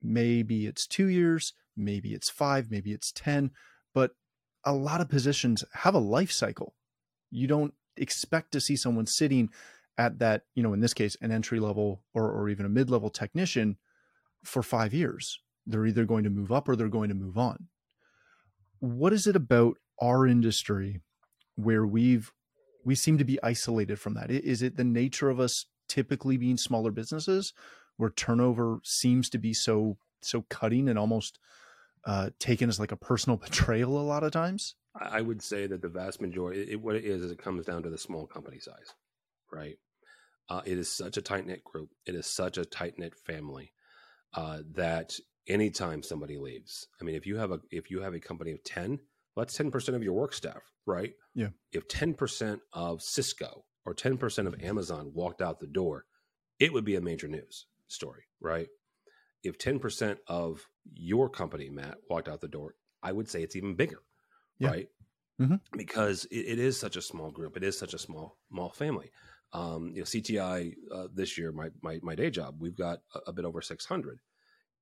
Maybe 0.01 0.67
it's 0.67 0.87
two 0.87 1.09
years 1.09 1.51
maybe 1.75 2.13
it's 2.13 2.29
five 2.29 2.71
maybe 2.71 2.93
it's 2.93 3.11
ten 3.11 3.51
but 3.93 4.11
a 4.63 4.71
lot 4.71 5.01
of 5.01 5.09
positions 5.09 5.65
have 5.73 5.95
a 5.95 5.99
life 5.99 6.31
cycle 6.31 6.75
you 7.31 7.47
don't 7.47 7.73
expect 7.97 8.51
to 8.51 8.61
see 8.61 8.75
someone 8.75 9.05
sitting 9.05 9.49
at 9.97 10.19
that, 10.19 10.43
you 10.55 10.63
know, 10.63 10.73
in 10.73 10.79
this 10.79 10.93
case, 10.93 11.17
an 11.21 11.31
entry 11.31 11.59
level 11.59 12.01
or, 12.13 12.31
or 12.31 12.49
even 12.49 12.65
a 12.65 12.69
mid 12.69 12.89
level 12.89 13.09
technician 13.09 13.77
for 14.43 14.63
five 14.63 14.93
years. 14.93 15.39
They're 15.65 15.85
either 15.85 16.05
going 16.05 16.23
to 16.23 16.29
move 16.29 16.51
up 16.51 16.67
or 16.67 16.75
they're 16.75 16.87
going 16.87 17.09
to 17.09 17.15
move 17.15 17.37
on. 17.37 17.67
What 18.79 19.13
is 19.13 19.27
it 19.27 19.35
about 19.35 19.77
our 20.01 20.25
industry 20.25 21.01
where 21.55 21.85
we've 21.85 22.31
we 22.85 22.95
seem 22.95 23.17
to 23.17 23.25
be 23.25 23.37
isolated 23.43 23.99
from 23.99 24.13
that? 24.13 24.31
Is 24.31 24.61
it 24.61 24.77
the 24.77 24.85
nature 24.85 25.29
of 25.29 25.39
us 25.39 25.65
typically 25.89 26.37
being 26.37 26.57
smaller 26.57 26.91
businesses 26.91 27.53
where 27.97 28.09
turnover 28.09 28.79
seems 28.83 29.29
to 29.29 29.37
be 29.37 29.53
so 29.53 29.97
so 30.21 30.45
cutting 30.49 30.87
and 30.87 30.97
almost 30.97 31.39
uh, 32.09 32.31
taken 32.39 32.69
as 32.69 32.79
like 32.79 32.91
a 32.91 32.97
personal 32.97 33.37
betrayal 33.45 33.99
a 33.99 34.01
lot 34.01 34.23
of 34.23 34.31
times? 34.31 34.73
I 34.99 35.21
would 35.21 35.43
say 35.43 35.67
that 35.67 35.83
the 35.83 35.89
vast 35.89 36.19
majority, 36.19 36.71
it, 36.71 36.81
what 36.81 36.95
it 36.95 37.05
is, 37.05 37.21
is 37.21 37.31
it 37.31 37.41
comes 37.41 37.67
down 37.67 37.83
to 37.83 37.89
the 37.91 37.99
small 37.99 38.25
company 38.25 38.59
size, 38.59 38.95
right? 39.53 39.77
Uh, 40.49 40.61
it 40.65 40.79
is 40.79 40.91
such 40.91 41.17
a 41.17 41.21
tight 41.21 41.45
knit 41.45 41.63
group. 41.63 41.89
It 42.07 42.15
is 42.15 42.25
such 42.25 42.57
a 42.57 42.65
tight 42.65 42.97
knit 42.97 43.13
family 43.15 43.73
uh, 44.33 44.61
that 44.73 45.13
anytime 45.47 46.01
somebody 46.01 46.39
leaves, 46.39 46.87
I 46.99 47.03
mean, 47.03 47.13
if 47.13 47.27
you 47.27 47.37
have 47.37 47.51
a 47.51 47.59
if 47.69 47.91
you 47.91 48.01
have 48.01 48.15
a 48.15 48.19
company 48.19 48.53
of 48.53 48.63
ten, 48.63 48.99
well, 49.35 49.45
that's 49.45 49.55
ten 49.55 49.69
percent 49.69 49.95
of 49.95 50.01
your 50.01 50.13
work 50.13 50.33
staff, 50.33 50.63
right? 50.87 51.13
Yeah. 51.35 51.49
If 51.71 51.87
ten 51.87 52.15
percent 52.15 52.61
of 52.73 53.03
Cisco 53.03 53.65
or 53.85 53.93
ten 53.93 54.17
percent 54.17 54.47
of 54.47 54.59
Amazon 54.63 55.11
walked 55.13 55.43
out 55.43 55.59
the 55.59 55.67
door, 55.67 56.05
it 56.59 56.73
would 56.73 56.85
be 56.85 56.95
a 56.95 57.01
major 57.01 57.27
news 57.27 57.67
story, 57.87 58.23
right? 58.41 58.67
If 59.43 59.57
ten 59.57 59.79
percent 59.79 60.19
of 60.27 60.67
your 60.93 61.29
company, 61.29 61.69
Matt, 61.69 61.97
walked 62.09 62.27
out 62.29 62.41
the 62.41 62.47
door, 62.47 62.75
I 63.03 63.11
would 63.11 63.29
say 63.29 63.43
it's 63.43 63.55
even 63.55 63.75
bigger, 63.75 64.03
Yeah. 64.59 64.69
right? 64.69 64.89
Mhm. 65.39 65.59
Because 65.75 66.25
it, 66.25 66.45
it 66.53 66.59
is 66.59 66.79
such 66.79 66.95
a 66.95 67.01
small 67.01 67.31
group. 67.31 67.57
It 67.57 67.63
is 67.63 67.77
such 67.77 67.93
a 67.93 67.99
small 67.99 68.39
small 68.51 68.69
family. 68.71 69.11
Um, 69.53 69.89
you 69.93 69.99
know, 70.01 70.05
CTI 70.05 70.73
uh, 70.93 71.07
this 71.13 71.37
year, 71.37 71.51
my, 71.51 71.69
my 71.81 71.99
my 72.03 72.15
day 72.15 72.29
job, 72.31 72.57
we've 72.59 72.77
got 72.77 72.99
a, 73.15 73.19
a 73.27 73.33
bit 73.33 73.45
over 73.45 73.61
six 73.61 73.85
hundred. 73.85 74.19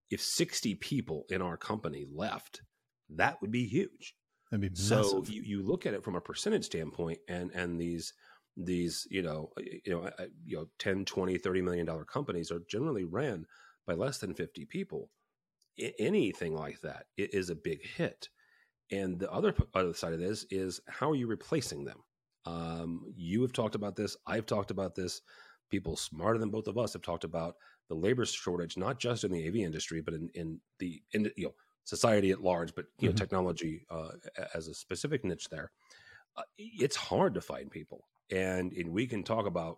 If 0.09 0.21
sixty 0.21 0.75
people 0.75 1.25
in 1.29 1.41
our 1.41 1.57
company 1.57 2.05
left, 2.09 2.61
that 3.09 3.41
would 3.41 3.51
be 3.51 3.65
huge. 3.67 4.15
That'd 4.51 4.61
be 4.61 4.69
So 4.73 4.83
massive. 4.83 5.27
you, 5.27 5.41
you 5.41 5.63
look 5.63 5.85
at 5.85 5.93
it 5.93 6.03
from 6.03 6.15
a 6.15 6.21
percentage 6.21 6.65
standpoint, 6.65 7.19
and 7.27 7.51
and 7.51 7.79
these 7.81 8.13
these 8.57 9.07
you 9.11 9.21
know 9.21 9.51
you 9.57 9.81
know 9.91 10.09
you 10.45 10.57
know 10.57 10.67
10 10.79 11.05
20 11.05 11.37
30 11.37 11.61
million 11.61 11.85
dollar 11.85 12.05
companies 12.05 12.51
are 12.51 12.61
generally 12.69 13.03
ran 13.05 13.45
by 13.87 13.93
less 13.93 14.19
than 14.19 14.33
50 14.33 14.65
people 14.65 15.09
anything 15.99 16.55
like 16.55 16.81
that 16.81 17.05
is 17.17 17.51
a 17.51 17.55
big 17.55 17.85
hit. 17.85 18.29
And 18.91 19.19
the 19.19 19.31
other 19.31 19.53
other 19.75 19.93
side 19.93 20.13
of 20.13 20.19
this 20.19 20.45
is 20.49 20.81
how 20.87 21.11
are 21.11 21.15
you 21.15 21.27
replacing 21.27 21.85
them? 21.85 21.99
Um, 22.45 23.13
you 23.15 23.41
have 23.41 23.51
talked 23.51 23.75
about 23.75 23.97
this 23.97 24.15
i've 24.25 24.45
talked 24.45 24.71
about 24.71 24.95
this 24.95 25.21
people 25.69 25.97
smarter 25.97 26.39
than 26.39 26.49
both 26.49 26.67
of 26.67 26.77
us 26.77 26.93
have 26.93 27.01
talked 27.01 27.25
about 27.25 27.55
the 27.89 27.95
labor 27.95 28.25
shortage 28.25 28.77
not 28.77 28.99
just 28.99 29.25
in 29.25 29.31
the 29.33 29.49
av 29.49 29.55
industry 29.57 29.99
but 29.99 30.13
in, 30.13 30.29
in 30.33 30.61
the 30.79 31.01
in 31.11 31.29
you 31.35 31.47
know 31.47 31.53
society 31.87 32.31
at 32.31 32.41
large 32.41 32.75
but 32.75 32.85
you 32.99 33.07
know 33.07 33.13
mm-hmm. 33.13 33.17
technology 33.17 33.85
uh, 33.89 34.09
as 34.53 34.67
a 34.67 34.73
specific 34.73 35.23
niche 35.23 35.47
there. 35.49 35.71
Uh, 36.35 36.43
it's 36.57 36.97
hard 36.97 37.33
to 37.33 37.41
find 37.41 37.71
people. 37.71 38.05
And 38.29 38.73
and 38.73 38.91
we 38.91 39.07
can 39.07 39.23
talk 39.23 39.47
about 39.47 39.77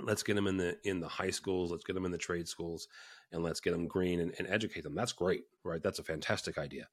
let's 0.00 0.22
get 0.22 0.34
them 0.34 0.46
in 0.46 0.56
the 0.56 0.76
in 0.84 1.00
the 1.00 1.08
high 1.08 1.30
schools 1.30 1.70
let's 1.70 1.84
get 1.84 1.94
them 1.94 2.04
in 2.04 2.10
the 2.10 2.18
trade 2.18 2.48
schools 2.48 2.88
and 3.32 3.42
let's 3.42 3.60
get 3.60 3.72
them 3.72 3.86
green 3.86 4.20
and, 4.20 4.34
and 4.38 4.48
educate 4.48 4.82
them 4.82 4.94
that's 4.94 5.12
great 5.12 5.44
right 5.64 5.82
that's 5.82 5.98
a 5.98 6.04
fantastic 6.04 6.58
idea 6.58 6.88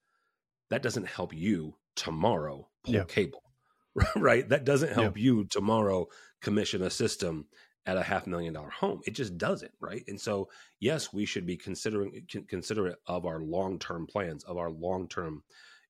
that 0.70 0.84
doesn't 0.84 1.08
help 1.08 1.34
you 1.34 1.75
tomorrow 1.96 2.67
pull 2.84 2.93
yeah. 2.93 3.03
cable 3.03 3.43
right 4.15 4.50
that 4.50 4.65
doesn't 4.65 4.93
help 4.93 5.17
yeah. 5.17 5.24
you 5.24 5.46
tomorrow 5.46 6.08
commission 6.41 6.81
a 6.84 6.89
system 6.89 7.46
at 7.88 7.98
a 7.98 8.03
half 8.03 8.27
million 8.27 8.53
dollar 8.53 8.70
home 8.70 9.01
it 9.05 9.15
just 9.15 9.38
doesn't 9.38 9.72
right 9.79 10.03
and 10.08 10.22
so 10.22 10.48
yes 10.79 11.12
we 11.12 11.25
should 11.25 11.46
be 11.46 11.58
considering 11.58 12.22
considerate 12.48 12.98
of 13.08 13.25
our 13.25 13.39
long-term 13.39 14.05
plans 14.05 14.43
of 14.43 14.58
our 14.58 14.70
long-term 14.70 15.43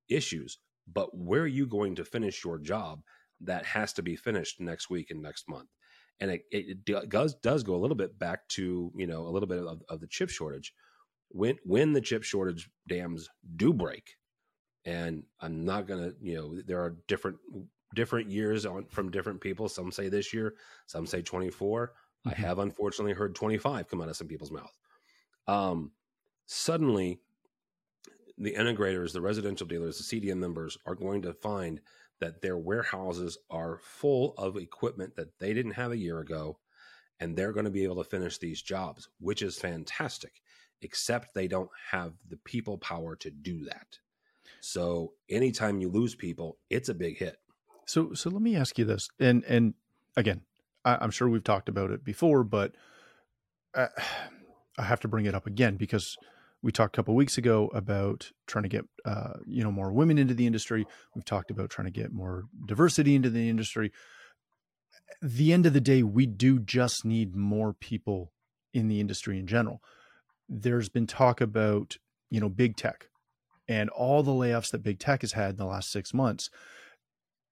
issues 0.08 0.58
but 0.92 1.16
where 1.16 1.42
are 1.42 1.48
you 1.48 1.68
going 1.68 1.96
to 1.96 2.06
finish 2.06 2.44
your 2.44 2.58
job 2.58 3.02
that 3.44 3.66
has 3.66 3.94
to 3.94 4.04
be 4.04 4.16
finished 4.16 4.60
next 4.60 4.90
week 4.90 5.12
and 5.12 5.22
next 5.22 5.50
month. 5.50 5.70
And 6.20 6.32
it, 6.32 6.46
it 6.52 7.10
does 7.10 7.36
does 7.36 7.64
go 7.64 7.76
a 7.76 7.82
little 7.82 7.96
bit 7.96 8.20
back 8.20 8.48
to 8.50 8.92
you 8.96 9.08
know 9.08 9.24
a 9.24 9.32
little 9.32 9.48
bit 9.48 9.60
of, 9.60 9.82
of 9.90 10.00
the 10.00 10.08
chip 10.08 10.30
shortage. 10.30 10.74
When 11.30 11.58
when 11.64 11.94
the 11.94 12.02
chip 12.02 12.24
shortage 12.24 12.70
dams 12.88 13.30
do 13.56 13.74
break, 13.74 14.18
and 14.86 15.24
I'm 15.40 15.66
not 15.66 15.88
gonna 15.88 16.12
you 16.22 16.36
know 16.36 16.62
there 16.62 16.80
are 16.80 16.98
different 17.08 17.38
different 17.96 18.30
years 18.30 18.66
on 18.66 18.86
from 18.90 19.10
different 19.10 19.42
people. 19.42 19.68
Some 19.68 19.92
say 19.92 20.10
this 20.10 20.34
year, 20.34 20.56
some 20.86 21.06
say 21.06 21.22
24. 21.22 21.88
Mm-hmm. 21.88 22.30
I 22.30 22.34
have 22.48 22.60
unfortunately 22.60 23.14
heard 23.14 23.36
25 23.36 23.88
come 23.88 24.02
out 24.02 24.10
of 24.10 24.16
some 24.16 24.28
people's 24.28 24.52
mouth. 24.52 24.78
Um, 25.48 25.92
suddenly, 26.46 27.20
the 28.38 28.54
integrators, 28.54 29.14
the 29.14 29.22
residential 29.22 29.68
dealers, 29.68 29.98
the 29.98 30.04
CEDIA 30.04 30.36
members 30.36 30.78
are 30.86 30.96
going 30.96 31.22
to 31.24 31.34
find 31.34 31.82
that 32.22 32.42
their 32.42 32.58
warehouses 32.58 33.38
are 33.50 33.80
full 33.84 34.34
of 34.38 34.56
equipment 34.56 35.16
that 35.16 35.40
they 35.40 35.54
didn't 35.54 35.74
have 35.74 35.92
a 35.92 35.98
year 35.98 36.20
ago, 36.20 36.58
and 37.20 37.36
they're 37.36 37.52
going 37.52 37.66
to 37.66 37.72
be 37.72 37.84
able 37.84 38.02
to 38.02 38.10
finish 38.10 38.38
these 38.38 38.62
jobs, 38.62 39.10
which 39.20 39.42
is 39.42 39.58
fantastic, 39.58 40.42
except 40.82 41.34
they 41.34 41.48
don't 41.48 41.70
have 41.90 42.14
the 42.30 42.38
people 42.38 42.78
power 42.78 43.16
to 43.18 43.30
do 43.30 43.66
that. 43.66 44.00
So 44.62 45.14
anytime 45.30 45.82
you 45.82 45.90
lose 45.90 46.16
people, 46.16 46.58
it's 46.70 46.90
a 46.90 46.94
big 46.94 47.18
hit. 47.18 47.38
So, 47.86 48.14
so 48.14 48.30
let 48.30 48.42
me 48.42 48.56
ask 48.56 48.78
you 48.78 48.86
this, 48.86 49.10
and 49.20 49.44
and 49.46 49.74
again, 50.16 50.42
I, 50.86 51.04
am 51.04 51.12
sure 51.12 51.28
we've 51.28 51.44
talked 51.44 51.70
about 51.70 51.92
it 51.92 52.06
before, 52.06 52.44
but 52.44 52.76
uh, 53.74 53.88
I, 53.98 54.04
I 54.78 54.84
have 54.84 55.02
to 55.02 55.10
bring 55.10 55.26
it 55.26 55.36
up 55.36 55.46
again 55.48 55.76
because 55.76 56.18
we 56.64 56.72
talked 56.72 56.96
a 56.96 56.98
couple 56.98 57.16
weeks 57.16 57.38
ago 57.38 57.72
about 57.74 58.32
trying 58.48 58.64
to 58.64 58.70
get 58.70 58.86
uh, 59.06 59.34
you 59.46 59.64
know 59.64 59.72
more 59.72 59.92
women 59.92 60.18
into 60.18 60.34
the 60.34 60.46
industry. 60.46 60.86
We've 61.16 61.26
talked 61.26 61.52
about 61.52 61.70
trying 61.70 61.86
to 61.86 61.92
get 61.92 62.12
more 62.12 62.44
diversity 62.66 63.16
into 63.16 63.30
the 63.30 63.50
industry. 63.50 63.92
the 65.22 65.54
end 65.54 65.66
of 65.66 65.74
the 65.74 65.82
day, 65.82 66.04
we 66.04 66.26
do 66.26 66.60
just 66.60 67.06
need 67.06 67.36
more 67.36 67.74
people 67.74 68.32
in 68.74 68.88
the 68.88 69.00
industry 69.00 69.40
in 69.40 69.48
general. 69.48 69.82
There's 70.48 70.90
been 70.90 71.08
talk 71.08 71.42
about 71.42 71.98
you 72.30 72.40
know 72.40 72.50
big 72.50 72.76
tech 72.78 73.08
and 73.68 73.90
all 73.90 74.24
the 74.24 74.32
layoffs 74.32 74.72
that 74.72 74.84
big 74.84 75.00
tech 75.00 75.22
has 75.22 75.34
had 75.34 75.52
in 75.52 75.58
the 75.58 75.66
last 75.66 75.92
six 75.92 76.14
months. 76.14 76.50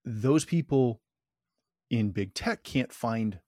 Those 0.04 0.44
people 0.44 1.00
in 1.90 2.10
big 2.10 2.34
tech 2.34 2.62
can't 2.62 2.92
find 2.92 3.40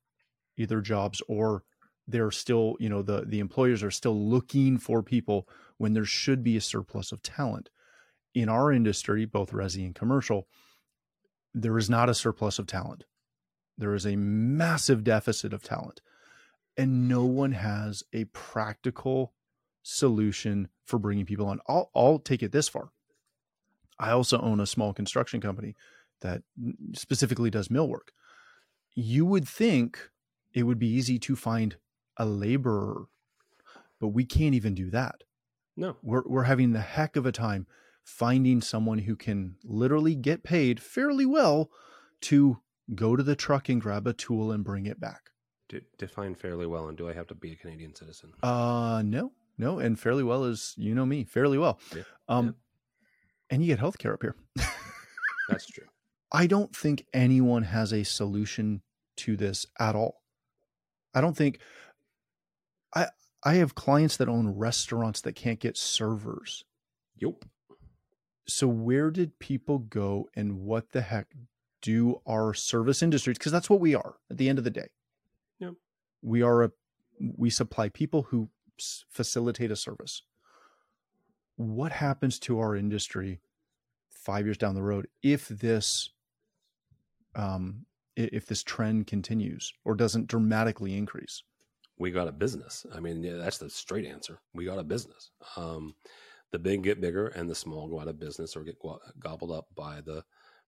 either 0.56 0.80
jobs 0.80 1.22
or 1.28 1.62
they're 2.06 2.30
still, 2.30 2.76
you 2.80 2.88
know, 2.88 3.02
the 3.02 3.24
the 3.26 3.40
employers 3.40 3.82
are 3.82 3.90
still 3.90 4.18
looking 4.28 4.78
for 4.78 5.02
people 5.02 5.48
when 5.78 5.92
there 5.92 6.04
should 6.04 6.42
be 6.42 6.56
a 6.56 6.60
surplus 6.60 7.12
of 7.12 7.22
talent. 7.22 7.70
In 8.34 8.48
our 8.48 8.72
industry, 8.72 9.24
both 9.24 9.52
resi 9.52 9.84
and 9.84 9.94
commercial, 9.94 10.46
there 11.54 11.76
is 11.78 11.90
not 11.90 12.08
a 12.08 12.14
surplus 12.14 12.58
of 12.58 12.66
talent. 12.66 13.04
There 13.76 13.94
is 13.94 14.06
a 14.06 14.16
massive 14.16 15.04
deficit 15.04 15.52
of 15.52 15.62
talent. 15.62 16.00
And 16.76 17.08
no 17.08 17.24
one 17.24 17.52
has 17.52 18.02
a 18.12 18.24
practical 18.24 19.34
solution 19.82 20.68
for 20.84 20.98
bringing 20.98 21.26
people 21.26 21.46
on. 21.46 21.60
I'll, 21.68 21.90
I'll 21.94 22.18
take 22.18 22.42
it 22.42 22.52
this 22.52 22.68
far. 22.68 22.90
I 23.98 24.10
also 24.10 24.40
own 24.40 24.60
a 24.60 24.66
small 24.66 24.94
construction 24.94 25.40
company 25.40 25.76
that 26.22 26.42
specifically 26.94 27.50
does 27.50 27.68
millwork. 27.68 28.10
You 28.94 29.26
would 29.26 29.46
think 29.46 30.10
it 30.54 30.62
would 30.62 30.78
be 30.78 30.88
easy 30.88 31.18
to 31.18 31.36
find 31.36 31.76
a 32.22 32.24
laborer, 32.24 33.06
but 34.00 34.08
we 34.08 34.24
can't 34.24 34.54
even 34.54 34.74
do 34.74 34.90
that. 34.90 35.24
No, 35.76 35.96
we're 36.02 36.22
we're 36.26 36.44
having 36.44 36.72
the 36.72 36.80
heck 36.80 37.16
of 37.16 37.26
a 37.26 37.32
time 37.32 37.66
finding 38.04 38.60
someone 38.60 38.98
who 38.98 39.16
can 39.16 39.56
literally 39.64 40.14
get 40.14 40.44
paid 40.44 40.80
fairly 40.80 41.26
well 41.26 41.70
to 42.20 42.58
go 42.94 43.16
to 43.16 43.22
the 43.22 43.36
truck 43.36 43.68
and 43.68 43.80
grab 43.80 44.06
a 44.06 44.12
tool 44.12 44.52
and 44.52 44.64
bring 44.64 44.86
it 44.86 45.00
back. 45.00 45.30
define 45.98 46.34
fairly 46.34 46.66
well, 46.66 46.88
and 46.88 46.96
do 46.96 47.08
I 47.08 47.12
have 47.12 47.26
to 47.28 47.34
be 47.34 47.52
a 47.52 47.56
Canadian 47.56 47.94
citizen? 47.94 48.32
Uh, 48.42 49.02
no, 49.04 49.32
no, 49.58 49.80
and 49.80 49.98
fairly 49.98 50.22
well 50.22 50.44
is 50.44 50.74
you 50.76 50.94
know 50.94 51.06
me 51.06 51.24
fairly 51.24 51.58
well. 51.58 51.80
Yeah. 51.94 52.02
Um, 52.28 52.46
yeah. 52.46 52.52
and 53.50 53.62
you 53.62 53.68
get 53.68 53.80
health 53.80 53.98
care 53.98 54.14
up 54.14 54.22
here. 54.22 54.36
That's 55.48 55.66
true. 55.66 55.86
I 56.30 56.46
don't 56.46 56.74
think 56.74 57.04
anyone 57.12 57.64
has 57.64 57.92
a 57.92 58.04
solution 58.04 58.82
to 59.16 59.36
this 59.36 59.66
at 59.80 59.96
all. 59.96 60.22
I 61.14 61.20
don't 61.20 61.36
think 61.36 61.58
I 62.94 63.08
I 63.44 63.54
have 63.54 63.74
clients 63.74 64.16
that 64.18 64.28
own 64.28 64.48
restaurants 64.48 65.20
that 65.22 65.34
can't 65.34 65.60
get 65.60 65.76
servers. 65.76 66.64
Yep. 67.16 67.44
So 68.46 68.68
where 68.68 69.10
did 69.10 69.38
people 69.38 69.78
go 69.78 70.28
and 70.34 70.60
what 70.60 70.92
the 70.92 71.00
heck 71.00 71.28
do 71.82 72.20
our 72.26 72.54
service 72.54 73.02
industries 73.02 73.36
because 73.36 73.52
that's 73.52 73.68
what 73.68 73.80
we 73.80 73.94
are 73.94 74.14
at 74.30 74.38
the 74.38 74.48
end 74.48 74.58
of 74.58 74.64
the 74.64 74.70
day. 74.70 74.88
Yep. 75.58 75.74
We 76.22 76.40
are 76.40 76.62
a 76.62 76.70
we 77.36 77.50
supply 77.50 77.88
people 77.88 78.22
who 78.30 78.48
facilitate 79.10 79.70
a 79.70 79.76
service. 79.76 80.22
What 81.56 81.92
happens 81.92 82.38
to 82.40 82.58
our 82.58 82.74
industry 82.74 83.40
5 84.10 84.46
years 84.46 84.58
down 84.58 84.74
the 84.74 84.82
road 84.82 85.08
if 85.22 85.48
this 85.48 86.10
um 87.34 87.84
if 88.16 88.46
this 88.46 88.62
trend 88.62 89.06
continues 89.06 89.72
or 89.84 89.94
doesn't 89.94 90.28
dramatically 90.28 90.96
increase? 90.96 91.42
We 92.02 92.10
got 92.10 92.26
a 92.26 92.32
business. 92.32 92.84
I 92.92 92.98
mean, 92.98 93.22
yeah, 93.22 93.36
that's 93.36 93.58
the 93.58 93.70
straight 93.70 94.04
answer. 94.04 94.40
We 94.52 94.64
got 94.64 94.80
a 94.80 94.84
business. 94.84 95.30
Um, 95.56 95.94
the 96.50 96.58
big 96.58 96.82
get 96.82 97.00
bigger, 97.00 97.28
and 97.28 97.48
the 97.48 97.54
small 97.54 97.88
go 97.88 98.00
out 98.00 98.08
of 98.08 98.18
business 98.18 98.56
or 98.56 98.64
get 98.64 98.76
gobbled 99.20 99.52
up 99.52 99.68
by 99.76 100.00
the 100.04 100.24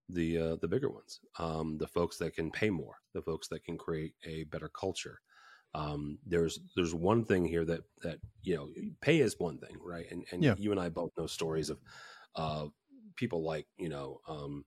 the 0.09 0.39
uh, 0.39 0.57
the 0.63 0.69
bigger 0.69 0.89
ones. 0.89 1.21
Um, 1.41 1.77
the 1.77 1.89
folks 1.89 2.19
that 2.19 2.35
can 2.35 2.53
pay 2.53 2.71
more, 2.71 3.01
the 3.15 3.21
folks 3.21 3.49
that 3.49 3.65
can 3.65 3.77
create 3.77 4.15
a 4.25 4.45
better 4.45 4.69
culture. 4.69 5.21
Um, 5.75 6.19
there's 6.25 6.61
there's 6.77 6.95
one 6.95 7.25
thing 7.25 7.45
here 7.45 7.65
that 7.65 7.81
that 8.03 8.21
you 8.43 8.55
know, 8.55 8.69
pay 9.01 9.19
is 9.19 9.35
one 9.39 9.59
thing, 9.59 9.77
right? 9.85 10.07
And 10.13 10.25
and 10.31 10.43
yeah. 10.43 10.55
you 10.57 10.71
and 10.71 10.81
I 10.81 10.89
both 10.89 11.11
know 11.19 11.27
stories 11.27 11.69
of 11.69 11.79
uh, 12.37 12.67
people 13.17 13.43
like 13.43 13.67
you 13.77 13.89
know 13.89 14.21
um, 14.29 14.65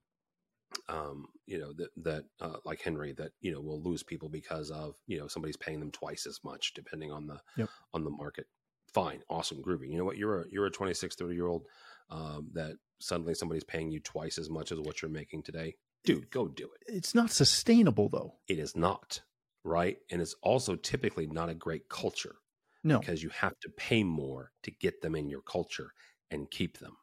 um, 0.90 1.28
you 1.46 1.60
know 1.60 1.74
that 1.74 1.90
that 1.98 2.26
uh, 2.40 2.58
like 2.66 2.82
Henry 2.82 3.14
that 3.14 3.32
you 3.42 3.52
know 3.52 3.62
will 3.62 3.82
lose 3.82 4.04
people 4.04 4.30
because 4.30 4.72
of 4.72 4.96
you 5.06 5.18
know 5.18 5.28
somebody's 5.28 5.58
paying 5.58 5.80
them 5.80 5.92
twice 5.92 6.26
as 6.26 6.40
much 6.44 6.74
depending 6.74 7.12
on 7.12 7.28
the 7.28 7.40
yep. 7.58 7.70
on 7.94 8.04
the 8.04 8.10
market. 8.10 8.48
Fine, 8.94 9.22
awesome, 9.30 9.62
groovy. 9.62 9.90
You 9.90 9.98
know 9.98 10.06
what? 10.06 10.18
You're 10.18 10.42
a 10.42 10.46
you're 10.50 10.66
a 10.66 10.72
26, 10.72 11.16
30 11.16 11.36
year 11.36 11.48
old 11.48 11.66
um, 12.10 12.50
that 12.54 12.78
suddenly 13.00 13.34
somebody's 13.34 13.64
paying 13.64 13.92
you 13.92 14.00
twice 14.00 14.38
as 14.38 14.50
much 14.50 14.72
as 14.72 14.80
what 14.80 15.02
you're 15.02 15.12
making 15.12 15.44
today. 15.44 15.76
Dude, 16.06 16.32
go 16.32 16.48
do 16.48 16.64
it. 16.66 16.94
It's 16.94 17.14
not 17.14 17.32
sustainable 17.32 18.10
though. 18.10 18.36
It 18.48 18.60
is 18.60 18.76
not 18.76 19.22
right, 19.64 19.98
and 20.10 20.22
it's 20.22 20.36
also 20.42 20.76
typically 20.76 21.28
not 21.28 21.50
a 21.50 21.56
great 21.56 21.90
culture. 21.90 22.36
No, 22.84 23.00
because 23.00 23.22
you 23.22 23.30
have 23.30 23.60
to 23.60 23.70
pay 23.70 24.04
more 24.04 24.52
to 24.64 24.72
get 24.72 25.02
them 25.02 25.16
in 25.16 25.30
your 25.30 25.42
culture 25.42 25.92
and 26.32 26.50
keep 26.50 26.78
them. 26.78 26.96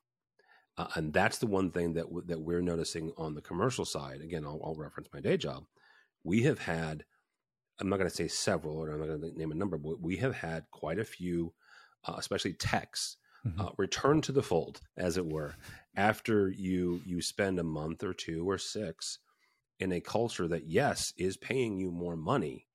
Uh, 0.77 0.89
and 0.97 1.13
that's 1.13 1.39
the 1.39 1.47
one 1.47 1.71
thing 1.71 1.95
that 1.95 2.05
w- 2.05 2.27
that 2.27 2.41
we're 2.41 2.61
noticing 2.61 3.13
on 3.17 3.35
the 3.35 3.41
commercial 3.41 3.85
side. 3.85 4.21
Again, 4.21 4.45
I'll, 4.45 4.61
I'll 4.65 4.75
reference 4.75 5.09
my 5.13 5.21
day 5.21 5.37
job. 5.37 5.65
We 6.25 6.43
have 6.43 6.59
had, 6.59 7.05
I'm 7.79 7.89
not 7.89 7.99
going 7.99 8.11
to 8.11 8.17
say 8.17 8.29
several, 8.29 8.77
or 8.77 8.91
I'm 8.91 8.99
not 8.99 9.07
going 9.07 9.21
to 9.21 9.39
name 9.39 9.53
a 9.53 9.55
number, 9.55 9.79
but 9.79 10.01
we 10.01 10.17
have 10.17 10.35
had 10.35 10.65
quite 10.71 10.99
a 10.99 11.05
few, 11.05 11.53
uh, 12.05 12.15
especially 12.19 12.55
techs, 12.55 13.17
mm-hmm. 13.47 13.61
uh, 13.61 13.71
return 13.79 14.21
to 14.23 14.33
the 14.33 14.43
fold, 14.43 14.81
as 14.97 15.17
it 15.17 15.27
were, 15.27 15.55
after 15.97 16.49
you 16.51 17.01
you 17.07 17.21
spend 17.23 17.59
a 17.59 17.65
month 17.65 18.03
or 18.03 18.13
two 18.13 18.49
or 18.49 18.59
six 18.59 19.19
in 19.79 19.93
a 19.93 20.01
culture 20.01 20.49
that 20.49 20.67
yes 20.67 21.13
is 21.17 21.37
paying 21.37 21.79
you 21.79 21.93
more 21.93 22.17
money, 22.17 22.67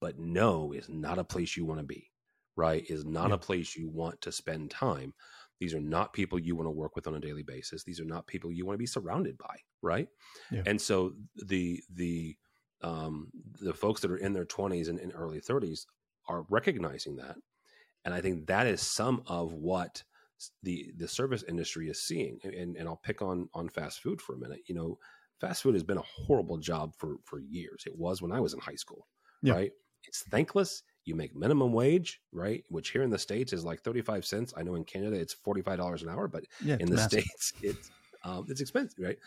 but 0.00 0.18
no 0.18 0.72
is 0.72 0.88
not 0.88 1.18
a 1.18 1.24
place 1.24 1.56
you 1.56 1.64
want 1.64 1.80
to 1.80 1.86
be. 1.86 2.10
Right? 2.56 2.84
Is 2.90 3.04
not 3.04 3.28
Yeah. 3.28 3.36
a 3.36 3.38
place 3.38 3.76
you 3.76 3.88
want 3.88 4.20
to 4.22 4.32
spend 4.32 4.70
time. 4.70 5.14
These 5.60 5.74
are 5.74 5.80
not 5.80 6.12
people 6.12 6.38
you 6.38 6.54
want 6.56 6.66
to 6.66 6.70
work 6.70 6.94
with 6.94 7.06
on 7.06 7.14
a 7.14 7.20
daily 7.20 7.42
basis. 7.42 7.84
These 7.84 8.00
are 8.00 8.04
not 8.04 8.26
people 8.26 8.52
you 8.52 8.64
want 8.64 8.74
to 8.74 8.78
be 8.78 8.86
surrounded 8.86 9.36
by. 9.38 9.56
Right? 9.82 10.08
Yeah. 10.50 10.62
And 10.66 10.80
so 10.80 11.12
the 11.46 11.82
the 11.92 12.36
um, 12.82 13.30
the 13.60 13.74
folks 13.74 14.00
that 14.02 14.10
are 14.10 14.16
in 14.16 14.32
their 14.32 14.44
20s 14.46 14.88
and, 14.88 15.00
and 15.00 15.12
early 15.14 15.40
30s 15.40 15.86
are 16.28 16.44
recognizing 16.50 17.16
that 17.16 17.36
and 18.04 18.14
i 18.14 18.20
think 18.20 18.46
that 18.46 18.66
is 18.66 18.80
some 18.82 19.22
of 19.26 19.52
what 19.54 20.02
the 20.62 20.92
the 20.96 21.08
service 21.08 21.42
industry 21.48 21.88
is 21.88 22.02
seeing 22.02 22.38
and, 22.44 22.76
and 22.76 22.88
i'll 22.88 23.00
pick 23.02 23.22
on 23.22 23.48
on 23.54 23.68
fast 23.68 24.00
food 24.00 24.20
for 24.20 24.34
a 24.34 24.38
minute 24.38 24.60
you 24.66 24.74
know 24.74 24.98
fast 25.40 25.62
food 25.62 25.74
has 25.74 25.82
been 25.82 25.98
a 25.98 26.02
horrible 26.02 26.58
job 26.58 26.92
for 26.96 27.16
for 27.24 27.40
years 27.40 27.82
it 27.86 27.96
was 27.96 28.22
when 28.22 28.30
i 28.32 28.38
was 28.40 28.54
in 28.54 28.60
high 28.60 28.74
school 28.76 29.08
Yeah. 29.42 29.54
right 29.54 29.72
it's 30.04 30.22
thankless 30.30 30.82
you 31.08 31.14
make 31.14 31.34
minimum 31.34 31.72
wage 31.72 32.20
right? 32.32 32.64
Which 32.68 32.90
here 32.90 33.02
in 33.02 33.10
the 33.10 33.18
states 33.18 33.52
is 33.52 33.64
like 33.64 33.82
35 33.82 34.24
cents. 34.26 34.54
I 34.56 34.62
know 34.62 34.74
in 34.76 34.84
canada 34.84 35.16
it's 35.16 35.34
$45 35.34 36.02
an 36.02 36.08
hour 36.08 36.28
but 36.28 36.44
Yeah, 36.60 36.76
in 36.78 36.90
the 36.90 36.96
massive. 36.96 37.24
states 37.24 37.52
it's 37.62 37.90
um, 38.24 38.46
it's 38.48 38.60
expensive 38.60 38.98
right? 38.98 39.18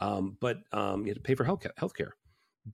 Um, 0.00 0.36
but 0.40 0.58
um, 0.72 1.02
you 1.02 1.10
have 1.10 1.16
to 1.16 1.22
pay 1.22 1.34
for 1.34 1.44
health 1.44 1.64
healthcare 1.78 2.10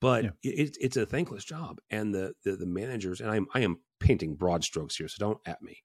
but 0.00 0.25
Yeah. 0.25 0.30
it, 0.42 0.49
it's 0.58 0.78
it's 0.78 0.96
a 0.96 1.06
thankless 1.06 1.44
job. 1.44 1.80
And 1.90 2.14
the, 2.14 2.35
the 2.44 2.56
the 2.56 2.66
managers 2.66 3.20
and 3.20 3.30
i'm 3.30 3.46
i 3.54 3.61
am 3.61 3.78
painting 4.00 4.35
broad 4.35 4.64
strokes 4.64 4.96
here 4.96 5.08
so 5.08 5.16
don't 5.18 5.38
at 5.46 5.62
me. 5.62 5.82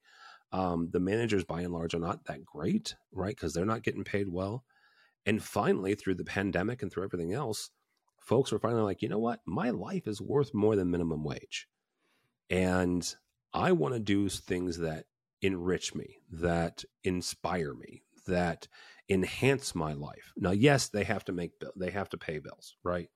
Um, 0.53 0.89
the 0.91 0.99
managers 0.99 1.45
by 1.45 1.61
and 1.61 1.73
large 1.73 1.93
are 1.93 1.99
not 1.99 2.25
that 2.25 2.43
great 2.45 2.95
right? 3.13 3.35
Because 3.35 3.53
they're 3.53 3.65
not 3.65 3.83
getting 3.83 4.03
paid 4.03 4.27
well. 4.29 4.65
And 5.25 5.41
finally 5.43 5.95
through 5.95 6.15
the 6.15 6.25
pandemic 6.25 6.81
and 6.81 6.91
through 6.91 7.03
everything 7.03 7.33
else 7.33 7.69
folks 8.19 8.51
were 8.51 8.59
finally 8.59 8.83
like 8.83 9.01
you 9.01 9.09
know 9.09 9.19
what? 9.19 9.39
My 9.45 9.69
life 9.71 10.07
is 10.07 10.21
worth 10.21 10.53
more 10.53 10.75
than 10.75 10.91
minimum 10.91 11.23
wage 11.23 11.67
and 12.51 13.15
i 13.53 13.71
want 13.71 13.93
to 13.93 13.99
do 13.99 14.29
things 14.29 14.77
that 14.77 15.05
enrich 15.41 15.95
me 15.95 16.17
that 16.29 16.83
inspire 17.03 17.73
me 17.73 18.03
that 18.27 18.67
enhance 19.09 19.73
my 19.73 19.93
life 19.93 20.31
now 20.37 20.51
yes 20.51 20.87
they 20.89 21.03
have 21.03 21.25
to 21.25 21.31
make 21.31 21.59
bill 21.59 21.71
they 21.75 21.89
have 21.89 22.09
to 22.09 22.17
pay 22.17 22.37
bills 22.37 22.75
right 22.83 23.07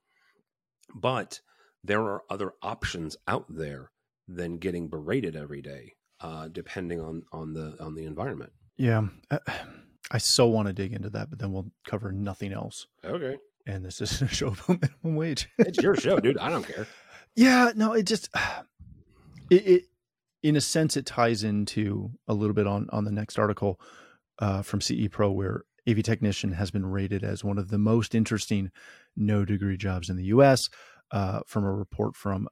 but 0.95 1.39
there 1.83 2.01
are 2.01 2.23
other 2.29 2.53
options 2.61 3.15
out 3.27 3.45
there 3.49 3.91
than 4.27 4.57
getting 4.57 4.87
berated 4.87 5.35
every 5.35 5.61
day 5.61 5.93
uh, 6.21 6.47
depending 6.47 6.99
on 6.99 7.21
on 7.31 7.53
the 7.53 7.75
on 7.79 7.93
the 7.95 8.05
environment 8.05 8.51
Yeah. 8.77 9.07
I, 9.29 9.39
I 10.11 10.17
so 10.19 10.47
want 10.47 10.67
to 10.67 10.73
dig 10.73 10.93
into 10.93 11.09
that, 11.11 11.29
but 11.29 11.39
then 11.39 11.51
we'll 11.51 11.71
cover 11.87 12.11
nothing 12.11 12.53
else. 12.53 12.85
okay 13.03 13.37
And 13.67 13.83
this 13.85 14.01
isn't 14.01 14.31
a 14.31 14.33
show 14.39 14.47
about 14.47 14.81
minimum 14.81 15.15
wage. 15.15 15.49
it's 15.59 15.81
your 15.81 15.95
show 15.95 16.19
dude 16.19 16.37
i 16.39 16.49
don't 16.49 16.65
care 16.67 16.87
Yeah, 17.37 17.73
no, 17.75 17.91
it 17.91 18.03
just 18.05 18.29
it, 19.49 19.67
it 19.67 19.83
in 20.43 20.55
a 20.55 20.61
sense 20.61 20.95
it 20.95 21.05
ties 21.05 21.43
into 21.43 22.11
a 22.27 22.33
little 22.33 22.53
bit 22.53 22.67
on 22.67 22.87
on 22.91 23.05
the 23.05 23.11
next 23.11 23.39
article 23.39 23.79
uh, 24.39 24.61
from 24.61 24.81
CE 24.81 25.07
Pro 25.09 25.31
where 25.31 25.63
AV 25.87 26.03
technician 26.03 26.53
has 26.53 26.71
been 26.71 26.85
rated 26.85 27.23
as 27.23 27.43
one 27.43 27.57
of 27.57 27.69
the 27.69 27.77
most 27.77 28.15
interesting 28.15 28.71
no 29.15 29.45
degree 29.45 29.77
jobs 29.77 30.09
in 30.09 30.17
the 30.17 30.25
U.S. 30.25 30.69
Uh, 31.11 31.39
from 31.45 31.63
a 31.63 31.71
report 31.71 32.15
from 32.15 32.47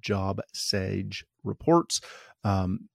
Job 0.00 0.40
Sage 0.52 1.24
Reports. 1.42 2.00
Um, 2.42 2.88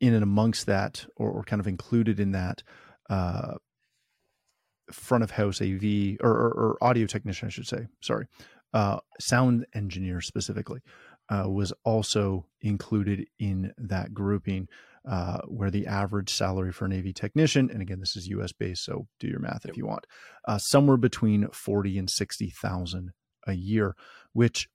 in 0.00 0.12
and 0.12 0.22
amongst 0.22 0.66
that, 0.66 1.06
or, 1.16 1.30
or 1.30 1.44
kind 1.44 1.60
of 1.60 1.66
included 1.66 2.20
in 2.20 2.32
that, 2.32 2.62
uh, 3.08 3.54
front 4.92 5.24
of 5.24 5.30
house 5.30 5.62
AV 5.62 6.18
or, 6.20 6.30
or, 6.30 6.50
or 6.50 6.78
audio 6.82 7.06
technician, 7.06 7.46
I 7.46 7.50
should 7.50 7.66
say. 7.66 7.86
Sorry, 8.02 8.26
uh, 8.74 8.98
sound 9.18 9.66
engineer 9.74 10.20
specifically 10.20 10.80
uh, 11.28 11.48
was 11.48 11.72
also 11.84 12.46
included 12.60 13.26
in 13.38 13.72
that 13.78 14.12
grouping, 14.12 14.68
uh, 15.08 15.38
where 15.46 15.70
the 15.70 15.86
average 15.86 16.30
salary 16.30 16.72
for 16.72 16.84
an 16.84 16.92
AV 16.92 17.14
technician, 17.14 17.70
and 17.70 17.82
again, 17.82 18.00
this 18.00 18.16
is 18.16 18.28
U.S. 18.28 18.52
based, 18.52 18.84
so 18.84 19.06
do 19.20 19.26
your 19.26 19.40
math 19.40 19.66
if 19.66 19.76
you 19.76 19.86
want, 19.86 20.06
uh, 20.46 20.58
somewhere 20.58 20.96
between 20.96 21.48
forty 21.48 21.98
and 21.98 22.08
sixty 22.08 22.50
thousand 22.50 23.12
a 23.46 23.52
year, 23.54 23.96
which 24.32 24.68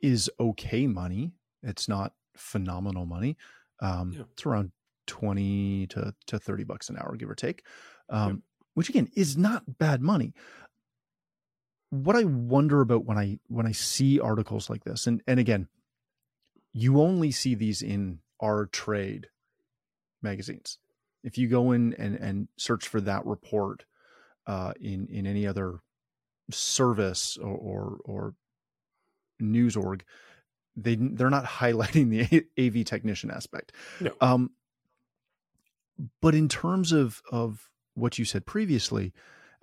is 0.00 0.30
okay 0.38 0.86
money. 0.86 1.32
It's 1.62 1.88
not 1.88 2.12
phenomenal 2.36 3.06
money. 3.06 3.36
Um. 3.80 4.12
It's 4.32 4.46
around 4.46 4.72
twenty 5.06 5.86
to 5.88 6.14
to 6.26 6.38
thirty 6.38 6.64
bucks 6.64 6.88
an 6.88 6.96
hour, 6.98 7.16
give 7.16 7.30
or 7.30 7.34
take. 7.34 7.64
Um, 8.08 8.28
Yep. 8.28 8.38
Which 8.74 8.88
again 8.88 9.08
is 9.14 9.36
not 9.36 9.78
bad 9.78 10.02
money 10.02 10.34
what 11.94 12.16
I 12.16 12.24
wonder 12.24 12.80
about 12.80 13.04
when 13.04 13.18
I 13.18 13.38
when 13.48 13.66
I 13.66 13.72
see 13.72 14.18
articles 14.18 14.68
like 14.68 14.84
this, 14.84 15.06
and 15.06 15.22
and 15.26 15.38
again, 15.38 15.68
you 16.72 17.00
only 17.00 17.30
see 17.30 17.54
these 17.54 17.82
in 17.82 18.18
our 18.40 18.66
trade 18.66 19.28
magazines. 20.22 20.78
If 21.22 21.38
you 21.38 21.48
go 21.48 21.72
in 21.72 21.94
and 21.94 22.16
and 22.16 22.48
search 22.58 22.88
for 22.88 23.00
that 23.02 23.24
report 23.24 23.84
uh, 24.46 24.72
in 24.80 25.06
in 25.08 25.26
any 25.26 25.46
other 25.46 25.80
service 26.50 27.36
or 27.36 27.54
or, 27.56 27.98
or 28.04 28.34
news 29.38 29.76
org, 29.76 30.04
they 30.76 30.96
they're 30.96 31.30
not 31.30 31.44
highlighting 31.60 32.10
the 32.10 32.44
AV 32.58 32.84
technician 32.84 33.30
aspect. 33.30 33.72
No. 34.00 34.12
Um, 34.20 34.50
but 36.20 36.34
in 36.34 36.48
terms 36.48 36.90
of 36.90 37.22
of 37.30 37.70
what 37.94 38.18
you 38.18 38.24
said 38.24 38.44
previously, 38.46 39.12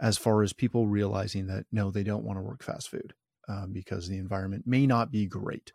as 0.02 0.18
far 0.18 0.42
as 0.42 0.52
people 0.52 0.88
realizing 0.88 1.46
that 1.48 1.66
no, 1.72 1.92
they 1.92 2.04
don't 2.04 2.24
want 2.24 2.38
to 2.38 2.44
work 2.44 2.64
fast 2.64 2.90
food 2.90 3.14
um, 3.48 3.72
because 3.72 4.08
the 4.08 4.18
environment 4.18 4.64
may 4.66 4.88
not 4.88 5.12
be 5.12 5.28
great. 5.28 5.72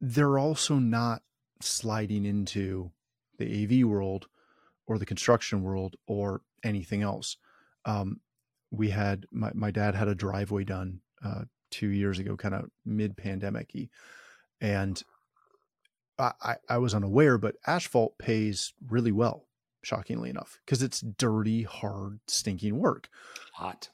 They're 0.00 0.38
also 0.38 0.74
not 0.76 1.22
sliding 1.60 2.26
into 2.26 2.90
the 3.38 3.64
AV 3.64 3.88
world 3.88 4.26
or 4.86 4.98
the 4.98 5.06
construction 5.06 5.62
world 5.62 5.94
or 6.08 6.42
anything 6.64 7.02
else. 7.02 7.36
Um, 7.84 8.20
we 8.72 8.90
had 8.90 9.26
my, 9.30 9.52
my 9.54 9.70
dad 9.70 9.94
had 9.94 10.08
a 10.08 10.14
driveway 10.14 10.64
done 10.64 11.00
uh, 11.24 11.44
two 11.70 11.88
years 11.88 12.18
ago, 12.18 12.36
kind 12.36 12.54
of 12.54 12.70
mid 12.84 13.16
pandemic 13.16 13.72
and 14.60 15.00
I, 16.18 16.32
I, 16.42 16.56
I 16.68 16.78
was 16.78 16.94
unaware, 16.94 17.38
but 17.38 17.56
asphalt 17.66 18.18
pays 18.18 18.72
really 18.88 19.12
well 19.12 19.44
shockingly 19.82 20.30
enough, 20.30 20.60
because 20.64 20.82
it's 20.82 21.00
dirty, 21.00 21.62
hard, 21.62 22.20
stinking 22.26 22.78
work. 22.78 23.08
hot 23.54 23.90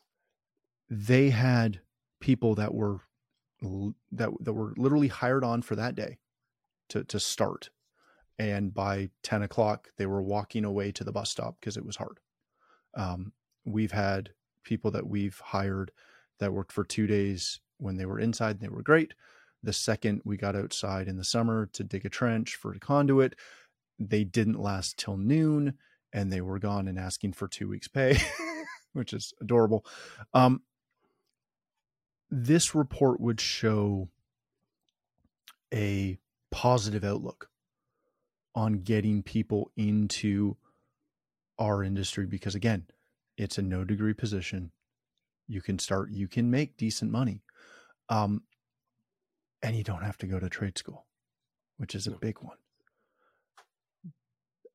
They 0.89 1.31
had 1.31 1.81
people 2.21 2.55
that 2.57 2.75
were 2.75 3.01
that 4.13 4.31
that 4.41 4.53
were 4.53 4.75
literally 4.77 5.09
hired 5.09 5.45
on 5.45 5.63
for 5.63 5.77
that 5.77 5.95
day 5.95 6.19
to 6.91 7.05
to 7.05 7.19
start, 7.19 7.71
and 8.39 8.73
by 8.73 9.11
ten 9.23 9.43
o'clock 9.43 9.89
they 9.97 10.07
were 10.07 10.23
walking 10.23 10.65
away 10.65 10.93
to 10.93 11.05
the 11.05 11.13
bus 11.13 11.31
stop 11.31 11.57
because 11.61 11.77
it 11.77 11.85
was 11.85 11.97
hard. 11.97 12.21
Um, 12.95 13.33
we've 13.65 13.93
had 13.93 14.31
people 14.63 14.91
that 14.93 15.07
we've 15.07 15.39
hired 15.39 15.91
that 16.39 16.53
worked 16.53 16.73
for 16.73 16.85
two 16.85 17.07
days 17.07 17.61
when 17.79 17.97
they 17.97 18.07
were 18.07 18.21
inside 18.21 18.57
and 18.57 18.61
they 18.61 18.69
were 18.69 18.83
great. 18.83 19.15
The 19.63 19.73
second 19.73 20.23
we 20.25 20.37
got 20.37 20.57
outside 20.57 21.09
in 21.09 21.17
the 21.17 21.25
summer 21.25 21.67
to 21.73 21.83
dig 21.85 22.05
a 22.05 22.09
trench 22.09 22.57
for 22.57 22.73
a 22.73 22.79
conduit, 22.79 23.35
they 23.99 24.25
didn't 24.25 24.61
last 24.61 24.99
till 24.99 25.17
noon 25.17 25.75
and 26.13 26.33
they 26.33 26.41
were 26.41 26.59
gone 26.59 26.89
and 26.89 26.99
asking 26.99 27.33
for 27.33 27.49
two 27.49 27.69
weeks 27.69 27.89
pay 27.89 28.17
which 28.97 29.13
is 29.13 29.33
adorable. 29.41 29.85
Um, 30.35 30.63
this 32.31 32.75
report 32.75 33.21
would 33.21 33.41
show 33.41 34.09
a 35.73 36.19
positive 36.51 37.05
outlook 37.05 37.51
on 38.55 38.81
getting 38.81 39.23
people 39.23 39.71
into 39.77 40.57
our 41.59 41.85
industry 41.85 42.27
because 42.27 42.55
again 42.55 42.87
it's 43.37 43.59
a 43.59 43.63
no 43.63 43.85
degree 43.85 44.15
position. 44.15 44.73
You 45.47 45.61
can 45.61 45.79
start 45.79 46.11
you 46.11 46.27
can 46.27 46.51
make 46.51 46.77
decent 46.77 47.13
money 47.13 47.43
um, 48.09 48.43
and 49.63 49.77
you 49.77 49.85
don't 49.85 50.03
have 50.03 50.19
to 50.19 50.27
go 50.27 50.41
to 50.41 50.49
trade 50.49 50.79
school 50.79 51.07
which 51.77 51.95
is 51.95 52.07
a 52.07 52.13
big 52.13 52.39
one 52.41 52.57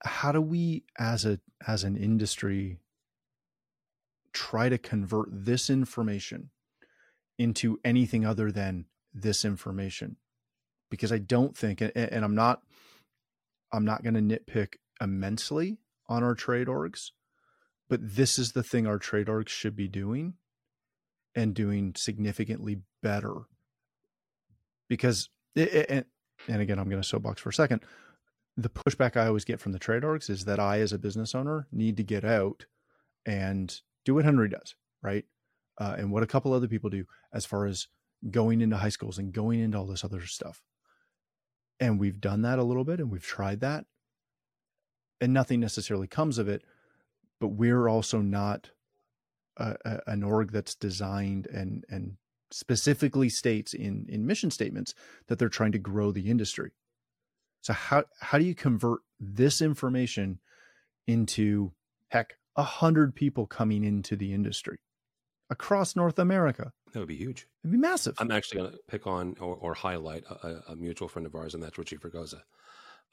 how 0.04 0.32
do 0.32 0.42
we 0.42 0.84
as 0.98 1.26
a 1.26 1.40
as 1.68 1.84
an 1.84 1.96
industry 1.96 2.80
try 4.34 4.70
to 4.70 4.78
convert 4.78 5.28
this 5.32 5.70
information 5.70 6.50
into 7.38 7.80
anything 7.84 8.26
other 8.26 8.52
than 8.52 8.86
this 9.14 9.46
information? 9.46 10.18
Because 10.90 11.12
i 11.12 11.18
don't 11.18 11.56
think 11.56 11.82
and, 11.82 11.92
and 11.96 12.26
i'm 12.26 12.36
not 12.36 12.62
i'm 13.72 13.86
not 13.86 14.04
going 14.04 14.14
to 14.14 14.22
nitpick 14.22 14.76
immensely 15.00 15.78
on 16.10 16.24
our 16.24 16.36
trade 16.36 16.68
orgs 16.68 17.12
but 17.92 18.00
this 18.02 18.40
is 18.40 18.54
the 18.54 18.64
thing 18.64 18.88
our 18.88 18.98
trade 18.98 19.28
orgs 19.28 19.50
should 19.50 19.76
be 19.76 19.90
doing 19.90 20.36
and 21.36 21.54
doing 21.54 21.94
significantly 21.96 22.80
better. 23.04 23.34
Because 24.88 25.30
and, 25.58 26.06
and 26.48 26.62
again 26.62 26.80
i'm 26.80 26.90
going 26.90 27.02
to 27.02 27.08
soapbox 27.08 27.42
for 27.42 27.50
a 27.50 27.54
second 27.54 27.82
the 28.62 28.70
pushback 28.70 29.18
I 29.18 29.28
always 29.28 29.46
get 29.46 29.60
from 29.60 29.72
the 29.72 29.80
trade 29.80 30.04
orgs 30.04 30.30
is 30.30 30.46
that 30.46 30.60
I, 30.60 30.80
as 30.80 30.94
a 30.94 31.00
business 31.00 31.36
owner, 31.36 31.68
need 31.72 31.98
to 31.98 32.04
get 32.04 32.24
out 32.24 32.66
and 33.26 33.80
do 34.06 34.16
what 34.16 34.26
Henry 34.26 34.50
does, 34.50 34.76
right? 35.02 35.26
uh, 35.82 35.96
and 35.98 36.12
what 36.12 36.22
a 36.24 36.28
couple 36.28 36.54
other 36.54 36.68
people 36.68 36.90
do 36.90 37.06
as 37.34 37.46
far 37.46 37.66
as 37.66 37.88
going 38.30 38.62
into 38.62 38.78
high 38.78 38.90
schools 38.90 39.18
and 39.18 39.34
going 39.34 39.60
into 39.60 39.78
all 39.78 39.88
this 39.88 40.04
other 40.04 40.26
stuff. 40.26 40.62
And 41.80 42.00
we've 42.00 42.22
done 42.22 42.44
that 42.44 42.60
a 42.60 42.64
little 42.64 42.84
bit 42.84 43.00
and 43.00 43.12
we've 43.12 43.26
tried 43.26 43.62
that. 43.62 43.86
And 45.20 45.34
nothing 45.34 45.60
necessarily 45.60 46.08
comes 46.08 46.38
of 46.38 46.48
it, 46.48 46.64
but 47.40 47.50
we're 47.50 47.88
also 47.88 48.22
not 48.22 48.70
a, 49.58 49.76
a, 49.86 50.00
an 50.08 50.24
org 50.24 50.52
that's 50.52 50.76
designed 50.76 51.48
and 51.48 51.84
and 51.90 52.18
specifically 52.52 53.30
states 53.30 53.74
in 53.74 54.06
in 54.10 54.26
mission 54.26 54.52
statements 54.52 54.94
that 55.28 55.40
they're 55.40 55.50
trying 55.50 55.72
to 55.72 55.80
grow 55.80 56.12
the 56.12 56.30
industry. 56.30 56.72
So 57.62 57.74
how 57.74 58.04
how 58.20 58.38
do 58.38 58.44
you 58.44 58.56
convert 58.56 59.02
this 59.20 59.62
information 59.62 60.40
into 61.08 61.72
heck 62.10 62.38
a 62.56 62.64
hundred 62.64 63.16
people 63.16 63.46
coming 63.46 63.84
into 63.84 64.16
the 64.16 64.34
industry 64.34 64.80
across 65.50 65.96
North 65.96 66.20
America? 66.20 66.74
That 66.92 67.00
would 67.00 67.08
be 67.08 67.16
huge. 67.16 67.48
It'd 67.64 67.72
be 67.72 67.78
massive. 67.78 68.16
I'm 68.20 68.32
actually 68.32 68.62
going 68.62 68.72
to 68.72 68.80
pick 68.88 69.08
on 69.08 69.36
or, 69.40 69.56
or 69.56 69.74
highlight 69.74 70.24
a, 70.26 70.72
a, 70.72 70.76
mutual 70.76 71.08
friend 71.08 71.26
of 71.26 71.36
ours, 71.36 71.54
and 71.54 71.64
that's 71.64 71.78
Richie 71.78 71.98
Fregosa. 71.98 72.42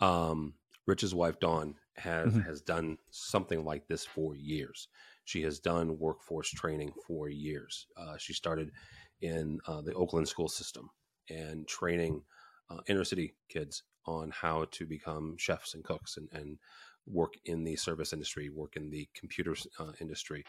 Um, 0.01 0.55
Rich's 0.87 1.15
wife 1.15 1.39
Dawn 1.39 1.75
has 1.97 2.33
mm-hmm. 2.33 2.41
has 2.41 2.63
done 2.63 2.97
something 3.11 3.65
like 3.65 3.87
this 3.87 4.05
for 4.05 4.35
years. 4.35 4.89
She 5.25 5.43
has 5.43 5.61
done 5.61 5.99
workforce 5.99 6.51
training 6.51 6.93
for 7.07 7.29
years. 7.29 7.87
Uh, 7.97 8.17
she 8.17 8.33
started 8.33 8.73
in 9.21 9.61
uh, 9.67 9.83
the 9.83 9.93
Oakland 9.93 10.27
school 10.27 10.49
system 10.49 10.89
and 11.29 11.69
training 11.69 12.23
uh, 12.71 12.79
inner 12.89 13.05
city 13.05 13.35
kids 13.51 13.83
on 14.09 14.31
how 14.31 14.67
to 14.73 14.87
become 14.87 15.37
chefs 15.39 15.75
and 15.75 15.85
cooks 15.85 16.17
and, 16.17 16.29
and 16.33 16.59
work 17.07 17.35
in 17.45 17.65
the 17.65 17.77
service 17.77 18.13
industry, 18.13 18.49
work 18.49 18.77
in 18.77 18.91
the 18.91 19.09
computer 19.15 19.55
uh, 19.79 19.93
industry. 20.01 20.45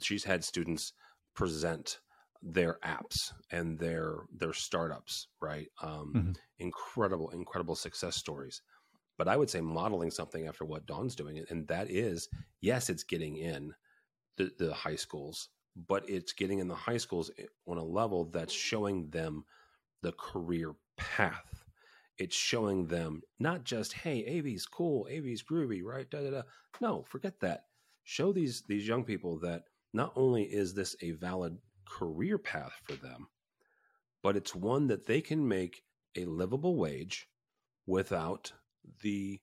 She's 0.00 0.24
had 0.24 0.44
students 0.44 0.92
present 1.34 2.00
their 2.42 2.78
apps 2.84 3.32
and 3.50 3.78
their 3.78 4.16
their 4.34 4.52
startups, 4.52 5.28
right? 5.40 5.68
Um, 5.82 6.12
mm-hmm. 6.14 6.32
Incredible, 6.58 7.30
incredible 7.30 7.74
success 7.74 8.16
stories. 8.16 8.62
But 9.18 9.28
I 9.28 9.36
would 9.36 9.50
say 9.50 9.60
modeling 9.60 10.10
something 10.10 10.46
after 10.46 10.64
what 10.64 10.86
Dawn's 10.86 11.16
doing, 11.16 11.42
and 11.48 11.66
that 11.68 11.90
is, 11.90 12.28
yes, 12.60 12.90
it's 12.90 13.04
getting 13.04 13.36
in 13.36 13.72
the, 14.36 14.50
the 14.58 14.74
high 14.74 14.96
schools, 14.96 15.48
but 15.88 16.08
it's 16.08 16.34
getting 16.34 16.58
in 16.58 16.68
the 16.68 16.74
high 16.74 16.98
schools 16.98 17.30
on 17.66 17.78
a 17.78 17.84
level 17.84 18.26
that's 18.26 18.52
showing 18.52 19.08
them 19.10 19.44
the 20.02 20.12
career 20.12 20.74
path. 20.98 21.64
It's 22.18 22.36
showing 22.36 22.86
them 22.86 23.22
not 23.38 23.64
just, 23.64 23.92
hey, 23.92 24.24
AV's 24.24 24.66
cool, 24.66 25.06
AV's 25.10 25.42
groovy, 25.42 25.82
right? 25.82 26.08
Da, 26.08 26.20
da, 26.22 26.30
da. 26.30 26.42
No, 26.80 27.04
forget 27.08 27.40
that. 27.40 27.64
Show 28.04 28.32
these 28.32 28.62
these 28.68 28.86
young 28.86 29.04
people 29.04 29.38
that 29.40 29.64
not 29.92 30.12
only 30.16 30.44
is 30.44 30.74
this 30.74 30.94
a 31.02 31.10
valid 31.12 31.58
career 31.86 32.38
path 32.38 32.72
for 32.84 32.94
them, 32.94 33.28
but 34.22 34.36
it's 34.36 34.54
one 34.54 34.86
that 34.88 35.06
they 35.06 35.20
can 35.20 35.46
make 35.46 35.82
a 36.16 36.24
livable 36.24 36.76
wage 36.76 37.28
without 37.86 38.52
the 39.02 39.40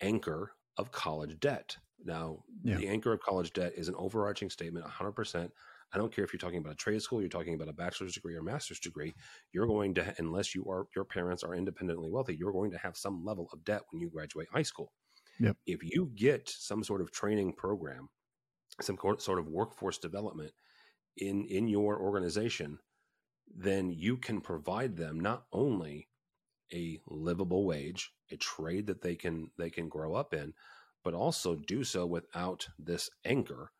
anchor 0.00 0.52
of 0.76 0.92
college 0.92 1.38
debt. 1.40 1.76
Now, 2.04 2.44
yeah. 2.62 2.76
the 2.76 2.88
anchor 2.88 3.12
of 3.12 3.20
college 3.20 3.52
debt 3.52 3.72
is 3.76 3.88
an 3.88 3.94
overarching 3.96 4.50
statement, 4.50 4.86
100%. 4.86 5.50
I 5.92 5.98
don't 5.98 6.14
care 6.14 6.24
if 6.24 6.32
you're 6.32 6.38
talking 6.38 6.58
about 6.58 6.74
a 6.74 6.76
trade 6.76 7.00
school, 7.00 7.20
you're 7.20 7.30
talking 7.30 7.54
about 7.54 7.68
a 7.68 7.72
bachelor's 7.72 8.14
degree 8.14 8.34
or 8.34 8.42
master's 8.42 8.80
degree, 8.80 9.14
you're 9.52 9.66
going 9.66 9.94
to, 9.94 10.14
unless 10.18 10.54
you 10.54 10.64
are, 10.70 10.86
your 10.94 11.04
parents 11.04 11.42
are 11.42 11.54
independently 11.54 12.10
wealthy, 12.10 12.36
you're 12.36 12.52
going 12.52 12.70
to 12.72 12.78
have 12.78 12.96
some 12.96 13.24
level 13.24 13.48
of 13.52 13.64
debt 13.64 13.82
when 13.90 14.00
you 14.00 14.10
graduate 14.10 14.48
high 14.52 14.62
school. 14.62 14.92
Yep. 15.40 15.56
If 15.66 15.82
you 15.82 16.10
get 16.14 16.48
some 16.48 16.82
sort 16.84 17.00
of 17.00 17.12
training 17.12 17.54
program, 17.54 18.08
some 18.80 18.98
sort 19.18 19.38
of 19.38 19.48
workforce 19.48 19.98
development 19.98 20.52
in, 21.16 21.44
in 21.46 21.68
your 21.68 21.98
organization, 21.98 22.78
then 23.56 23.90
you 23.90 24.16
can 24.16 24.40
provide 24.40 24.96
them 24.96 25.18
not 25.18 25.44
only 25.52 26.08
a 26.72 27.00
livable 27.06 27.64
wage, 27.64 28.12
a 28.30 28.36
trade 28.36 28.86
that 28.86 29.00
they 29.00 29.14
can 29.14 29.50
they 29.56 29.70
can 29.70 29.88
grow 29.88 30.14
up 30.14 30.34
in, 30.34 30.52
but 31.02 31.14
also 31.14 31.56
do 31.56 31.82
so 31.82 32.04
without 32.04 32.68
this 32.78 33.08
anchor, 33.24 33.72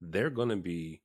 they're 0.00 0.30
going 0.30 0.48
to 0.48 0.56
be 0.56 1.02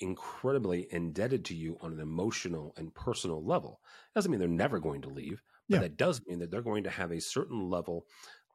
incredibly 0.00 0.86
indebted 0.90 1.44
to 1.46 1.54
you 1.54 1.76
on 1.80 1.92
an 1.92 2.00
emotional 2.00 2.74
and 2.76 2.94
personal 2.94 3.44
level. 3.44 3.80
Doesn't 4.14 4.30
mean 4.30 4.40
they're 4.40 4.48
never 4.48 4.78
going 4.78 5.02
to 5.02 5.08
leave, 5.08 5.42
but 5.68 5.76
yeah. 5.76 5.80
that 5.82 5.96
does 5.96 6.20
mean 6.26 6.38
that 6.40 6.50
they're 6.50 6.62
going 6.62 6.84
to 6.84 6.90
have 6.90 7.12
a 7.12 7.20
certain 7.20 7.68
level 7.70 8.06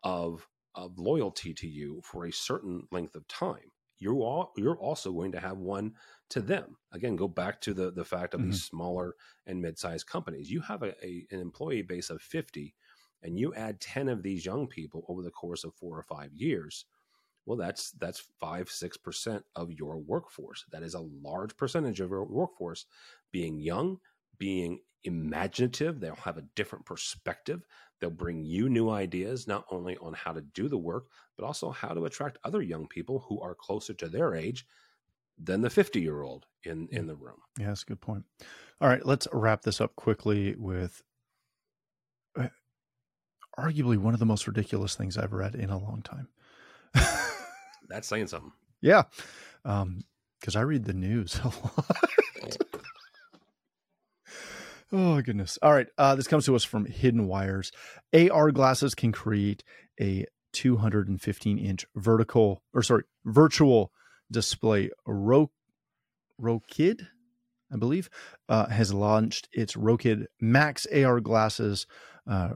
of 0.04 0.48
of 0.74 0.98
loyalty 0.98 1.54
to 1.54 1.68
you 1.68 2.02
for 2.04 2.26
a 2.26 2.32
certain 2.32 2.88
length 2.92 3.16
of 3.16 3.28
time. 3.28 3.72
You're 4.00 4.16
all, 4.16 4.54
you're 4.56 4.80
also 4.80 5.12
going 5.12 5.34
to 5.34 5.40
have 5.40 5.58
one 5.58 5.94
to 6.30 6.42
them. 6.42 6.78
Again, 6.94 7.16
go 7.16 7.28
back 7.28 7.62
to 7.62 7.74
the 7.74 7.92
the 7.92 8.06
fact 8.06 8.34
of 8.34 8.40
mm-hmm. 8.40 8.52
these 8.52 8.64
smaller 8.64 9.16
and 9.46 9.62
mid-sized 9.62 10.08
companies. 10.08 10.50
You 10.50 10.62
have 10.62 10.84
a, 10.84 10.94
a 11.06 11.26
an 11.32 11.40
employee 11.40 11.82
base 11.82 12.10
of 12.10 12.22
50 12.22 12.74
and 13.24 13.38
you 13.38 13.54
add 13.54 13.80
10 13.80 14.10
of 14.10 14.24
these 14.24 14.46
young 14.46 14.68
people 14.68 15.06
over 15.08 15.22
the 15.22 15.30
course 15.30 15.64
of 15.64 15.76
4 15.76 16.00
or 16.00 16.04
5 16.04 16.34
years 16.34 16.86
well 17.46 17.58
that's 17.58 17.92
that's 17.92 18.24
five 18.40 18.70
six 18.70 18.98
percent 18.98 19.44
of 19.56 19.72
your 19.72 19.98
workforce. 19.98 20.66
That 20.72 20.84
is 20.84 20.94
a 20.94 21.08
large 21.24 21.56
percentage 21.58 22.00
of 22.00 22.10
your 22.10 22.26
workforce 22.26 22.86
being 23.32 23.60
young 23.60 24.00
being 24.38 24.80
imaginative. 25.04 26.00
They'll 26.00 26.16
have 26.16 26.38
a 26.38 26.46
different 26.56 26.86
perspective. 26.86 27.64
They'll 28.00 28.10
bring 28.10 28.44
you 28.44 28.70
new 28.70 28.90
ideas 28.90 29.48
not 29.48 29.66
only 29.70 29.98
on 29.98 30.14
how 30.14 30.34
to 30.34 30.42
do 30.42 30.68
the 30.68 30.78
work 30.78 31.06
but 31.38 31.46
also 31.46 31.72
how 31.72 31.90
to 31.90 32.06
attract 32.06 32.38
other 32.44 32.62
young 32.62 32.88
people 32.88 33.26
who 33.28 33.40
are 33.42 33.56
closer 33.56 33.94
to 33.94 34.08
their 34.08 34.36
age 34.36 34.66
than 35.42 35.62
the 35.62 35.70
50 35.70 36.00
year 36.02 36.22
old 36.22 36.46
in 36.64 36.88
in 36.92 37.08
the 37.08 37.16
room. 37.16 37.38
Yeah 37.60 37.68
that's 37.68 37.84
a 37.84 37.86
good 37.86 38.02
point. 38.02 38.26
All 38.80 38.88
right 38.88 39.06
let's 39.06 39.28
wrap 39.34 39.62
this 39.64 39.82
up 39.82 39.96
quickly 39.96 40.56
with 40.58 41.02
uh, 42.38 42.48
arguably 43.58 43.98
one 43.98 44.14
of 44.14 44.20
the 44.20 44.26
most 44.26 44.48
ridiculous 44.48 44.96
things 44.96 45.18
i've 45.18 45.34
read 45.34 45.56
in 45.56 45.70
a 45.70 45.78
long 45.78 46.02
time 46.02 46.28
that's 47.92 48.08
saying 48.08 48.28
something. 48.28 48.52
Yeah. 48.82 49.04
Um, 49.66 50.02
because 50.40 50.56
I 50.56 50.62
read 50.62 50.86
the 50.86 50.94
news 50.94 51.40
a 51.44 51.48
lot. 51.48 52.58
oh 54.92 55.22
goodness. 55.22 55.60
All 55.62 55.72
right. 55.74 55.88
Uh, 55.98 56.16
this 56.16 56.28
comes 56.28 56.46
to 56.46 56.56
us 56.56 56.64
from 56.64 56.86
Hidden 56.86 57.28
Wires. 57.28 57.72
AR 58.14 58.52
glasses 58.52 58.96
can 58.96 59.12
create 59.12 59.64
a 60.00 60.26
215 60.54 61.58
inch 61.58 61.86
vertical 61.96 62.64
or 62.74 62.82
sorry, 62.84 63.04
virtual 63.26 63.92
display. 64.32 64.90
Ro- 65.06 65.52
Rokid, 66.42 67.08
I 67.72 67.78
believe, 67.78 68.10
uh, 68.50 68.68
has 68.68 68.94
launched 68.94 69.48
its 69.52 69.76
Rokid 69.76 70.26
Max 70.40 70.88
AR 70.88 71.20
glasses 71.20 71.86
uh, 72.28 72.54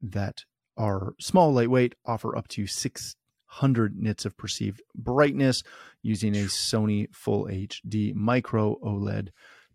that 0.00 0.44
are 0.76 1.12
small, 1.20 1.52
lightweight, 1.52 1.94
offer 2.06 2.36
up 2.36 2.48
to 2.48 2.66
six 2.66 3.16
100 3.48 3.96
nits 3.96 4.24
of 4.24 4.36
perceived 4.36 4.82
brightness 4.94 5.62
using 6.02 6.34
a 6.34 6.44
Sony 6.44 7.06
Full 7.14 7.46
HD 7.46 8.14
micro 8.14 8.76
OLED 8.84 9.28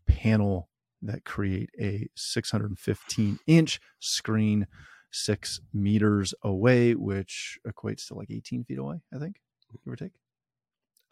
panel 0.07 0.69
that 1.01 1.25
create 1.25 1.69
a 1.79 2.07
615 2.15 3.39
inch 3.47 3.79
screen 3.99 4.67
six 5.11 5.59
meters 5.73 6.33
away, 6.41 6.95
which 6.95 7.59
equates 7.67 8.07
to 8.07 8.15
like 8.15 8.31
18 8.31 8.63
feet 8.63 8.79
away, 8.79 9.01
I 9.13 9.19
think, 9.19 9.37
give 9.83 9.93
or 9.93 9.95
take. 9.95 10.13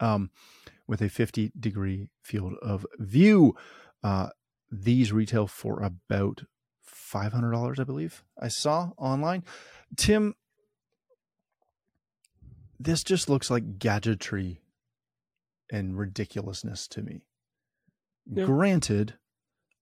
Um, 0.00 0.30
with 0.86 1.00
a 1.00 1.08
50 1.08 1.52
degree 1.58 2.08
field 2.22 2.54
of 2.60 2.84
view. 2.98 3.54
Uh, 4.02 4.30
these 4.70 5.12
retail 5.12 5.46
for 5.46 5.82
about 5.82 6.42
$500, 7.12 7.78
I 7.78 7.84
believe 7.84 8.24
I 8.40 8.48
saw 8.48 8.90
online. 8.96 9.44
Tim, 9.96 10.34
this 12.84 13.04
just 13.04 13.28
looks 13.28 13.50
like 13.50 13.78
gadgetry 13.78 14.62
and 15.70 15.98
ridiculousness 15.98 16.88
to 16.88 17.02
me. 17.02 17.22
Yeah. 18.30 18.44
Granted, 18.44 19.14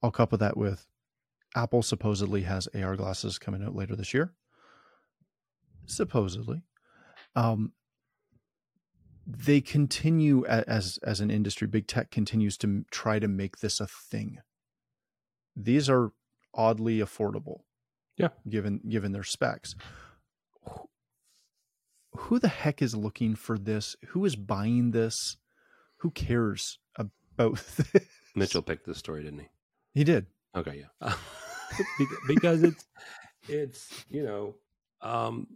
I'll 0.03 0.11
couple 0.11 0.39
that 0.39 0.57
with 0.57 0.87
Apple 1.55 1.83
supposedly 1.83 2.43
has 2.43 2.69
AR 2.69 2.97
glasses 2.97 3.39
coming 3.39 3.63
out 3.63 3.75
later 3.75 3.97
this 3.97 4.15
year. 4.15 4.33
Supposedly. 5.87 6.63
Um, 7.35 7.73
they 9.27 9.61
continue 9.61 10.45
as 10.47 10.99
as 11.03 11.21
an 11.21 11.31
industry 11.31 11.67
big 11.67 11.87
tech 11.87 12.11
continues 12.11 12.57
to 12.59 12.85
try 12.91 13.19
to 13.19 13.29
make 13.29 13.59
this 13.59 13.81
a 13.81 13.87
thing 13.87 14.39
these 15.55 15.89
are 15.89 16.13
oddly 16.55 16.99
affordable 16.99 17.61
yeah 18.17 18.29
given 18.49 18.81
given 18.89 19.13
their 19.13 19.23
specs 19.23 19.77
who 22.21 22.39
the 22.39 22.49
heck 22.49 22.83
is 22.83 22.95
looking 22.95 23.35
for 23.35 23.59
this? 23.59 23.97
Who 24.09 24.25
is 24.25 24.37
buying 24.37 24.91
this? 24.91 25.37
Who 25.99 26.11
cares 26.11 26.79
about 26.97 27.09
this? 27.93 28.07
Mitchell 28.35 28.63
picked 28.63 28.87
this 28.87 28.99
story, 28.99 29.25
didn't 29.25 29.41
he? 29.41 29.49
He 29.95 30.05
did. 30.05 30.27
Okay, 30.55 30.85
yeah. 31.03 31.15
because 32.27 32.63
it's 32.63 32.87
it's 33.49 34.05
you 34.09 34.25
know 34.25 34.55
um 35.01 35.47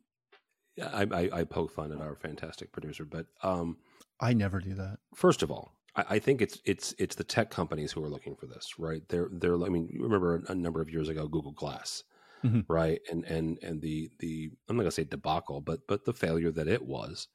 I, 0.83 1.07
I, 1.11 1.41
I 1.41 1.45
poke 1.45 1.73
fun 1.73 1.93
at 1.93 2.01
our 2.01 2.17
fantastic 2.17 2.73
producer, 2.73 3.05
but 3.05 3.27
um 3.43 3.77
I 4.21 4.33
never 4.33 4.61
do 4.61 4.75
that. 4.75 4.99
First 5.15 5.43
of 5.43 5.51
all, 5.51 5.73
I, 5.97 6.05
I 6.11 6.19
think 6.19 6.41
it's 6.41 6.59
it's 6.65 6.95
it's 6.99 7.17
the 7.17 7.25
tech 7.25 7.51
companies 7.51 7.93
who 7.93 8.03
are 8.03 8.09
looking 8.09 8.37
for 8.37 8.47
this, 8.47 8.79
right? 8.79 9.03
They're 9.09 9.29
they're. 9.31 9.55
I 9.63 9.69
mean, 9.69 9.91
remember 10.01 10.43
a 10.49 10.55
number 10.55 10.81
of 10.81 10.91
years 10.91 11.09
ago, 11.09 11.29
Google 11.29 11.53
Glass, 11.53 12.05
Mhm. 12.45 12.67
right? 12.69 13.01
And 13.11 13.25
and 13.25 13.59
and 13.63 13.81
the 13.83 14.11
the 14.19 14.51
I'm 14.69 14.77
not 14.77 14.83
gonna 14.85 14.91
say 14.93 15.05
debacle, 15.05 15.61
but 15.61 15.81
but 15.89 16.05
the 16.05 16.13
failure 16.15 16.51
that 16.53 16.69
it 16.69 16.85
was. 16.85 17.29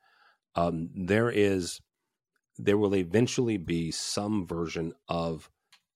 Um, 0.55 0.89
there 0.95 1.29
is 1.31 1.81
there 2.57 2.77
will 2.77 2.95
eventually 2.95 3.57
be 3.57 3.91
some 3.91 4.45
version 4.47 4.93
of 5.07 5.49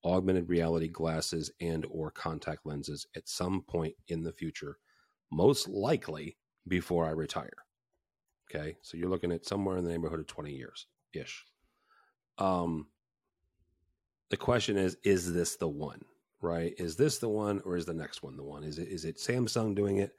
augmented 0.05 0.49
reality 0.49 0.87
glasses 0.87 1.51
and 1.61 1.85
or 1.89 2.11
contact 2.11 2.65
lenses 2.65 3.05
at 3.15 3.27
some 3.27 3.61
point 3.61 3.95
in 4.07 4.23
the 4.23 4.33
future 4.33 4.77
most 5.31 5.67
likely 5.69 6.37
before 6.67 7.05
i 7.05 7.11
retire 7.11 7.65
okay 8.49 8.75
so 8.81 8.97
you're 8.97 9.09
looking 9.09 9.31
at 9.31 9.45
somewhere 9.45 9.77
in 9.77 9.83
the 9.85 9.89
neighborhood 9.91 10.19
of 10.19 10.27
20 10.27 10.51
years 10.51 10.87
ish 11.13 11.45
um 12.37 12.87
the 14.29 14.37
question 14.37 14.77
is 14.77 14.97
is 15.03 15.33
this 15.33 15.55
the 15.57 15.67
one 15.67 16.01
right? 16.43 16.73
Is 16.77 16.95
this 16.95 17.17
the 17.17 17.29
one 17.29 17.61
or 17.65 17.77
is 17.77 17.85
the 17.85 17.93
next 17.93 18.21
one 18.21 18.37
the 18.37 18.43
one? 18.43 18.63
Is 18.63 18.77
it 18.77 18.89
is 18.89 19.05
it 19.05 19.17
samsung 19.17 19.75
doing 19.75 19.97
it 19.97 20.11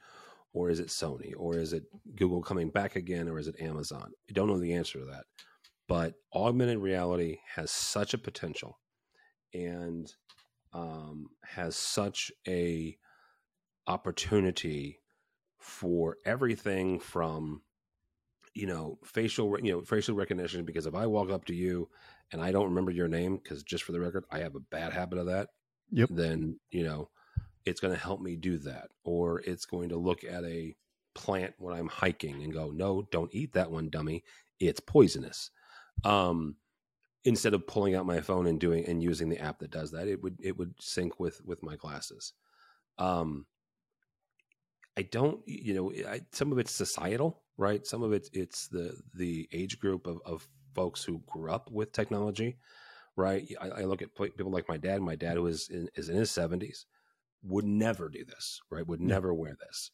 or 0.53 0.69
is 0.69 0.79
it 0.79 0.87
sony 0.87 1.33
or 1.37 1.57
is 1.57 1.73
it 1.73 1.83
google 2.15 2.41
coming 2.41 2.69
back 2.69 2.95
again 2.95 3.27
or 3.29 3.39
is 3.39 3.47
it 3.47 3.59
amazon? 3.61 4.11
I 4.29 4.33
don't 4.33 4.47
know 4.47 4.59
the 4.59 4.73
answer 4.73 4.99
to 4.99 5.05
that 5.05 5.25
but 5.87 6.15
augmented 6.33 6.79
reality 6.79 7.37
has 7.55 7.71
such 7.71 8.13
a 8.13 8.19
potential 8.19 8.79
and 9.53 10.11
um, 10.73 11.27
has 11.43 11.75
such 11.75 12.31
a 12.47 12.97
opportunity 13.87 14.99
for 15.59 16.17
everything 16.25 16.99
from 16.99 17.61
you 18.53 18.65
know 18.65 18.97
facial 19.03 19.57
you 19.61 19.71
know 19.71 19.81
facial 19.81 20.15
recognition 20.15 20.63
because 20.63 20.85
if 20.85 20.95
i 20.95 21.05
walk 21.05 21.29
up 21.29 21.45
to 21.45 21.53
you 21.53 21.87
and 22.31 22.41
i 22.41 22.51
don't 22.51 22.69
remember 22.69 22.91
your 22.91 23.07
name 23.07 23.37
because 23.37 23.63
just 23.63 23.83
for 23.83 23.91
the 23.91 23.99
record 23.99 24.23
i 24.31 24.39
have 24.39 24.55
a 24.55 24.59
bad 24.59 24.93
habit 24.93 25.19
of 25.19 25.25
that 25.25 25.49
Yep. 25.91 26.09
then 26.11 26.59
you 26.71 26.83
know 26.83 27.09
it's 27.65 27.79
going 27.79 27.93
to 27.93 27.99
help 27.99 28.21
me 28.21 28.35
do 28.35 28.57
that 28.59 28.89
or 29.03 29.41
it's 29.41 29.65
going 29.65 29.89
to 29.89 29.97
look 29.97 30.23
at 30.23 30.43
a 30.43 30.75
plant 31.13 31.53
when 31.57 31.75
i'm 31.75 31.87
hiking 31.87 32.43
and 32.43 32.53
go 32.53 32.71
no 32.71 33.07
don't 33.11 33.33
eat 33.33 33.53
that 33.53 33.71
one 33.71 33.89
dummy. 33.89 34.23
It's 34.59 34.79
poisonous. 34.79 35.51
Um 36.03 36.55
instead 37.23 37.53
of 37.53 37.65
pulling 37.67 37.95
out 37.95 38.05
my 38.05 38.21
phone 38.21 38.45
and 38.47 38.59
doing 38.59 38.85
and 38.85 39.01
using 39.01 39.29
the 39.29 39.39
app 39.39 39.59
that 39.59 39.71
does 39.71 39.91
that 39.91 40.07
it 40.07 40.21
would 40.21 40.37
it 40.41 40.57
would 40.57 40.73
sync 40.79 41.19
with 41.19 41.41
with 41.45 41.63
my 41.63 41.75
glasses. 41.75 42.33
Um 42.97 43.45
i 44.97 45.01
don't 45.01 45.41
you 45.45 45.73
know 45.73 45.91
I, 46.09 46.21
some 46.31 46.51
of 46.51 46.57
it's 46.57 46.71
societal 46.71 47.41
right? 47.57 47.85
Some 47.85 48.03
of 48.03 48.13
it 48.13 48.29
it's 48.33 48.67
the 48.67 48.97
the 49.13 49.47
age 49.51 49.79
group 49.79 50.07
of, 50.07 50.19
of 50.25 50.47
folks 50.73 51.03
who 51.03 51.21
grew 51.27 51.51
up 51.51 51.71
with 51.71 51.91
technology 51.91 52.57
right? 53.15 53.47
I, 53.59 53.69
I 53.69 53.81
look 53.83 54.01
at 54.01 54.15
people 54.15 54.51
like 54.51 54.67
my 54.69 54.77
dad 54.77 55.01
my 55.01 55.15
dad 55.15 55.37
who 55.37 55.47
is 55.47 55.69
in, 55.69 55.89
is 55.95 56.09
in 56.09 56.15
his 56.17 56.31
70s 56.31 56.85
would 57.43 57.65
never 57.65 58.09
do 58.09 58.25
this 58.25 58.61
right? 58.71 58.85
Would 58.87 59.01
never 59.01 59.33
wear 59.33 59.55
this. 59.59 59.91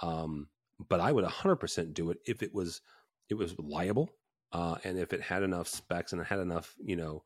Um 0.00 0.48
but 0.88 1.00
i 1.00 1.12
would 1.12 1.24
100% 1.24 1.94
do 1.94 2.10
it 2.10 2.18
if 2.26 2.42
it 2.42 2.52
was 2.52 2.80
it 3.28 3.34
was 3.34 3.56
liable 3.58 4.10
uh, 4.52 4.76
and 4.84 4.98
if 4.98 5.12
it 5.12 5.20
had 5.22 5.42
enough 5.42 5.68
specs 5.68 6.12
and 6.12 6.20
it 6.20 6.26
had 6.26 6.40
enough 6.40 6.74
you 6.82 6.96
know 6.96 7.22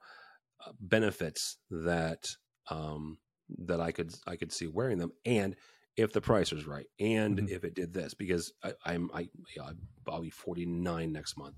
uh, 0.64 0.72
benefits 0.80 1.58
that 1.70 2.28
um, 2.70 3.18
that 3.48 3.80
I 3.80 3.92
could 3.92 4.14
I 4.26 4.36
could 4.36 4.52
see 4.52 4.66
wearing 4.66 4.98
them, 4.98 5.12
and 5.24 5.56
if 5.96 6.12
the 6.12 6.20
price 6.20 6.52
was 6.52 6.66
right, 6.66 6.86
and 6.98 7.38
Mhm. 7.38 7.46
if 7.46 7.64
it 7.64 7.74
did 7.74 7.92
this, 7.92 8.14
because 8.14 8.52
I, 8.62 8.74
I'm 8.84 9.10
I 9.14 9.28
yeah, 9.56 9.70
I'll 10.08 10.22
be 10.22 10.30
49 10.30 11.12
next 11.12 11.36
month, 11.36 11.56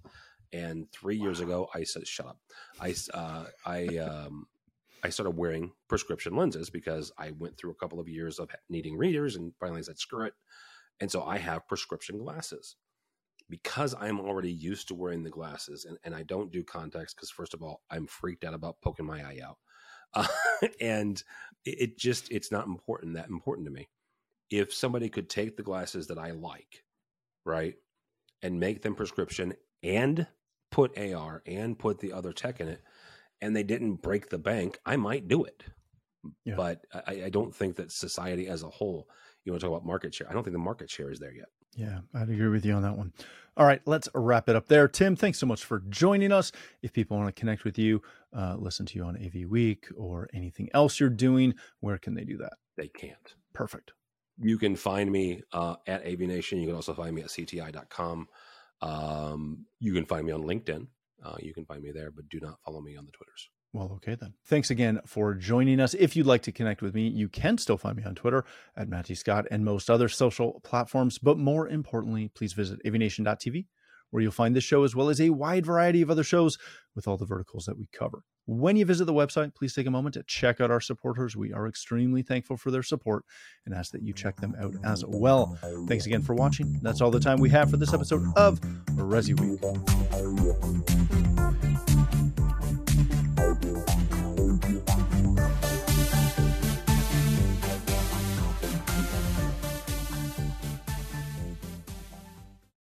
and 0.52 0.90
three 0.92 1.16
years 1.16 1.40
ago 1.40 1.68
I 1.74 1.84
said 1.84 2.06
shut 2.06 2.26
up, 2.26 2.38
I 2.80 2.94
uh, 3.14 3.44
I 3.66 3.86
um, 3.98 4.46
I 5.02 5.10
started 5.10 5.36
wearing 5.36 5.72
prescription 5.88 6.36
lenses 6.36 6.70
because 6.70 7.12
I 7.18 7.32
went 7.32 7.56
through 7.56 7.70
a 7.70 7.76
couple 7.76 8.00
of 8.00 8.08
years 8.08 8.38
of 8.38 8.50
needing 8.68 8.96
readers, 8.96 9.36
and 9.36 9.52
finally 9.60 9.80
I 9.80 9.82
said 9.82 9.98
screw 9.98 10.26
it, 10.26 10.34
and 11.00 11.10
so 11.10 11.22
I 11.22 11.38
have 11.38 11.68
prescription 11.68 12.18
glasses 12.18 12.76
because 13.48 13.94
I'm 13.98 14.20
already 14.20 14.52
used 14.52 14.88
to 14.88 14.94
wearing 14.94 15.22
the 15.22 15.30
glasses 15.30 15.84
and, 15.84 15.96
and 16.04 16.14
I 16.14 16.22
don't 16.22 16.52
do 16.52 16.62
contacts 16.62 17.14
because 17.14 17.30
first 17.30 17.54
of 17.54 17.62
all, 17.62 17.82
I'm 17.90 18.06
freaked 18.06 18.44
out 18.44 18.54
about 18.54 18.80
poking 18.82 19.06
my 19.06 19.20
eye 19.20 19.40
out. 19.44 19.56
Uh, 20.14 20.26
and 20.80 21.22
it, 21.64 21.80
it 21.80 21.98
just, 21.98 22.30
it's 22.30 22.52
not 22.52 22.66
important 22.66 23.14
that 23.14 23.28
important 23.28 23.66
to 23.66 23.72
me. 23.72 23.88
If 24.50 24.72
somebody 24.72 25.08
could 25.08 25.28
take 25.28 25.56
the 25.56 25.62
glasses 25.62 26.06
that 26.08 26.18
I 26.18 26.30
like, 26.32 26.84
right, 27.44 27.74
and 28.42 28.60
make 28.60 28.82
them 28.82 28.94
prescription 28.94 29.54
and 29.82 30.26
put 30.70 30.96
AR 30.98 31.42
and 31.46 31.78
put 31.78 31.98
the 32.00 32.12
other 32.12 32.32
tech 32.32 32.60
in 32.60 32.68
it, 32.68 32.82
and 33.40 33.54
they 33.54 33.62
didn't 33.62 33.96
break 33.96 34.28
the 34.28 34.38
bank, 34.38 34.78
I 34.84 34.96
might 34.96 35.28
do 35.28 35.44
it. 35.44 35.62
Yeah. 36.44 36.56
But 36.56 36.84
I, 36.92 37.24
I 37.24 37.28
don't 37.30 37.54
think 37.54 37.76
that 37.76 37.92
society 37.92 38.48
as 38.48 38.62
a 38.62 38.68
whole, 38.68 39.08
you 39.44 39.52
want 39.52 39.60
to 39.60 39.66
talk 39.66 39.76
about 39.76 39.86
market 39.86 40.14
share, 40.14 40.28
I 40.28 40.32
don't 40.32 40.42
think 40.42 40.54
the 40.54 40.58
market 40.58 40.90
share 40.90 41.10
is 41.10 41.18
there 41.18 41.32
yet. 41.32 41.48
Yeah, 41.76 42.00
I'd 42.14 42.28
agree 42.28 42.48
with 42.48 42.64
you 42.64 42.74
on 42.74 42.82
that 42.82 42.96
one. 42.96 43.12
All 43.56 43.66
right, 43.66 43.80
let's 43.86 44.08
wrap 44.14 44.48
it 44.48 44.56
up 44.56 44.66
there. 44.68 44.88
Tim, 44.88 45.14
thanks 45.16 45.38
so 45.38 45.46
much 45.46 45.64
for 45.64 45.80
joining 45.88 46.32
us. 46.32 46.50
If 46.82 46.92
people 46.92 47.16
want 47.16 47.34
to 47.34 47.38
connect 47.38 47.64
with 47.64 47.78
you, 47.78 48.02
uh, 48.36 48.56
listen 48.58 48.86
to 48.86 48.98
you 48.98 49.04
on 49.04 49.16
AV 49.16 49.48
Week 49.48 49.86
or 49.96 50.28
anything 50.32 50.68
else 50.74 50.98
you're 50.98 51.08
doing, 51.08 51.54
where 51.80 51.98
can 51.98 52.14
they 52.14 52.24
do 52.24 52.36
that? 52.38 52.54
They 52.76 52.88
can't. 52.88 53.34
Perfect. 53.52 53.92
you 54.40 54.58
can 54.58 54.76
find 54.76 55.10
me 55.10 55.42
uh, 55.52 55.76
at 55.86 56.04
AVNation. 56.04 56.60
You 56.60 56.66
can 56.66 56.76
also 56.76 56.94
find 56.94 57.14
me 57.14 57.22
at 57.22 57.28
CTI.com. 57.28 58.28
Um, 58.80 59.66
you 59.80 59.92
can 59.92 60.04
find 60.04 60.26
me 60.26 60.32
on 60.32 60.42
LinkedIn. 60.42 60.86
Uh, 61.24 61.36
you 61.40 61.52
can 61.52 61.64
find 61.64 61.82
me 61.82 61.90
there, 61.92 62.10
but 62.10 62.28
do 62.28 62.38
not 62.40 62.60
follow 62.64 62.80
me 62.80 62.96
on 62.96 63.04
the 63.04 63.12
Twitters. 63.12 63.50
Well, 63.72 63.92
okay 63.96 64.14
then. 64.14 64.32
Thanks 64.46 64.70
again 64.70 65.00
for 65.04 65.34
joining 65.34 65.78
us. 65.78 65.92
If 65.92 66.16
you'd 66.16 66.26
like 66.26 66.42
to 66.42 66.52
connect 66.52 66.80
with 66.80 66.94
me, 66.94 67.08
you 67.08 67.28
can 67.28 67.58
still 67.58 67.76
find 67.76 67.96
me 67.96 68.04
on 68.04 68.14
Twitter 68.14 68.44
at 68.76 68.88
Matty 68.88 69.14
Scott 69.14 69.46
and 69.50 69.64
most 69.64 69.90
other 69.90 70.08
social 70.08 70.60
platforms. 70.64 71.18
But 71.18 71.38
more 71.38 71.68
importantly, 71.68 72.30
please 72.34 72.54
visit 72.54 72.82
AVNation.tv, 72.84 73.66
where 74.10 74.22
you'll 74.22 74.32
find 74.32 74.54
this 74.54 74.64
show 74.64 74.84
as 74.84 74.94
well 74.94 75.08
as 75.08 75.20
a 75.20 75.30
wide 75.30 75.66
variety 75.66 76.02
of 76.02 76.10
other 76.10 76.24
shows 76.24 76.58
with 76.94 77.06
all 77.06 77.16
the 77.16 77.26
verticals 77.26 77.66
that 77.66 77.78
we 77.78 77.88
cover. 77.92 78.22
When 78.46 78.76
you 78.76 78.86
visit 78.86 79.04
the 79.04 79.12
website, 79.12 79.54
please 79.54 79.74
take 79.74 79.86
a 79.86 79.90
moment 79.90 80.14
to 80.14 80.22
check 80.22 80.60
out 80.60 80.70
our 80.70 80.80
supporters. 80.80 81.36
We 81.36 81.52
are 81.52 81.68
extremely 81.68 82.22
thankful 82.22 82.56
for 82.56 82.70
their 82.70 82.82
support 82.82 83.24
and 83.66 83.74
ask 83.74 83.92
that 83.92 84.02
you 84.02 84.14
check 84.14 84.36
them 84.36 84.56
out 84.58 84.74
as 84.84 85.04
well. 85.06 85.58
Thanks 85.86 86.06
again 86.06 86.22
for 86.22 86.34
watching. 86.34 86.80
That's 86.82 87.02
all 87.02 87.10
the 87.10 87.20
time 87.20 87.40
we 87.40 87.50
have 87.50 87.70
for 87.70 87.76
this 87.76 87.92
episode 87.92 88.22
of 88.36 88.58
Resi 88.96 89.38
Week. 89.38 91.37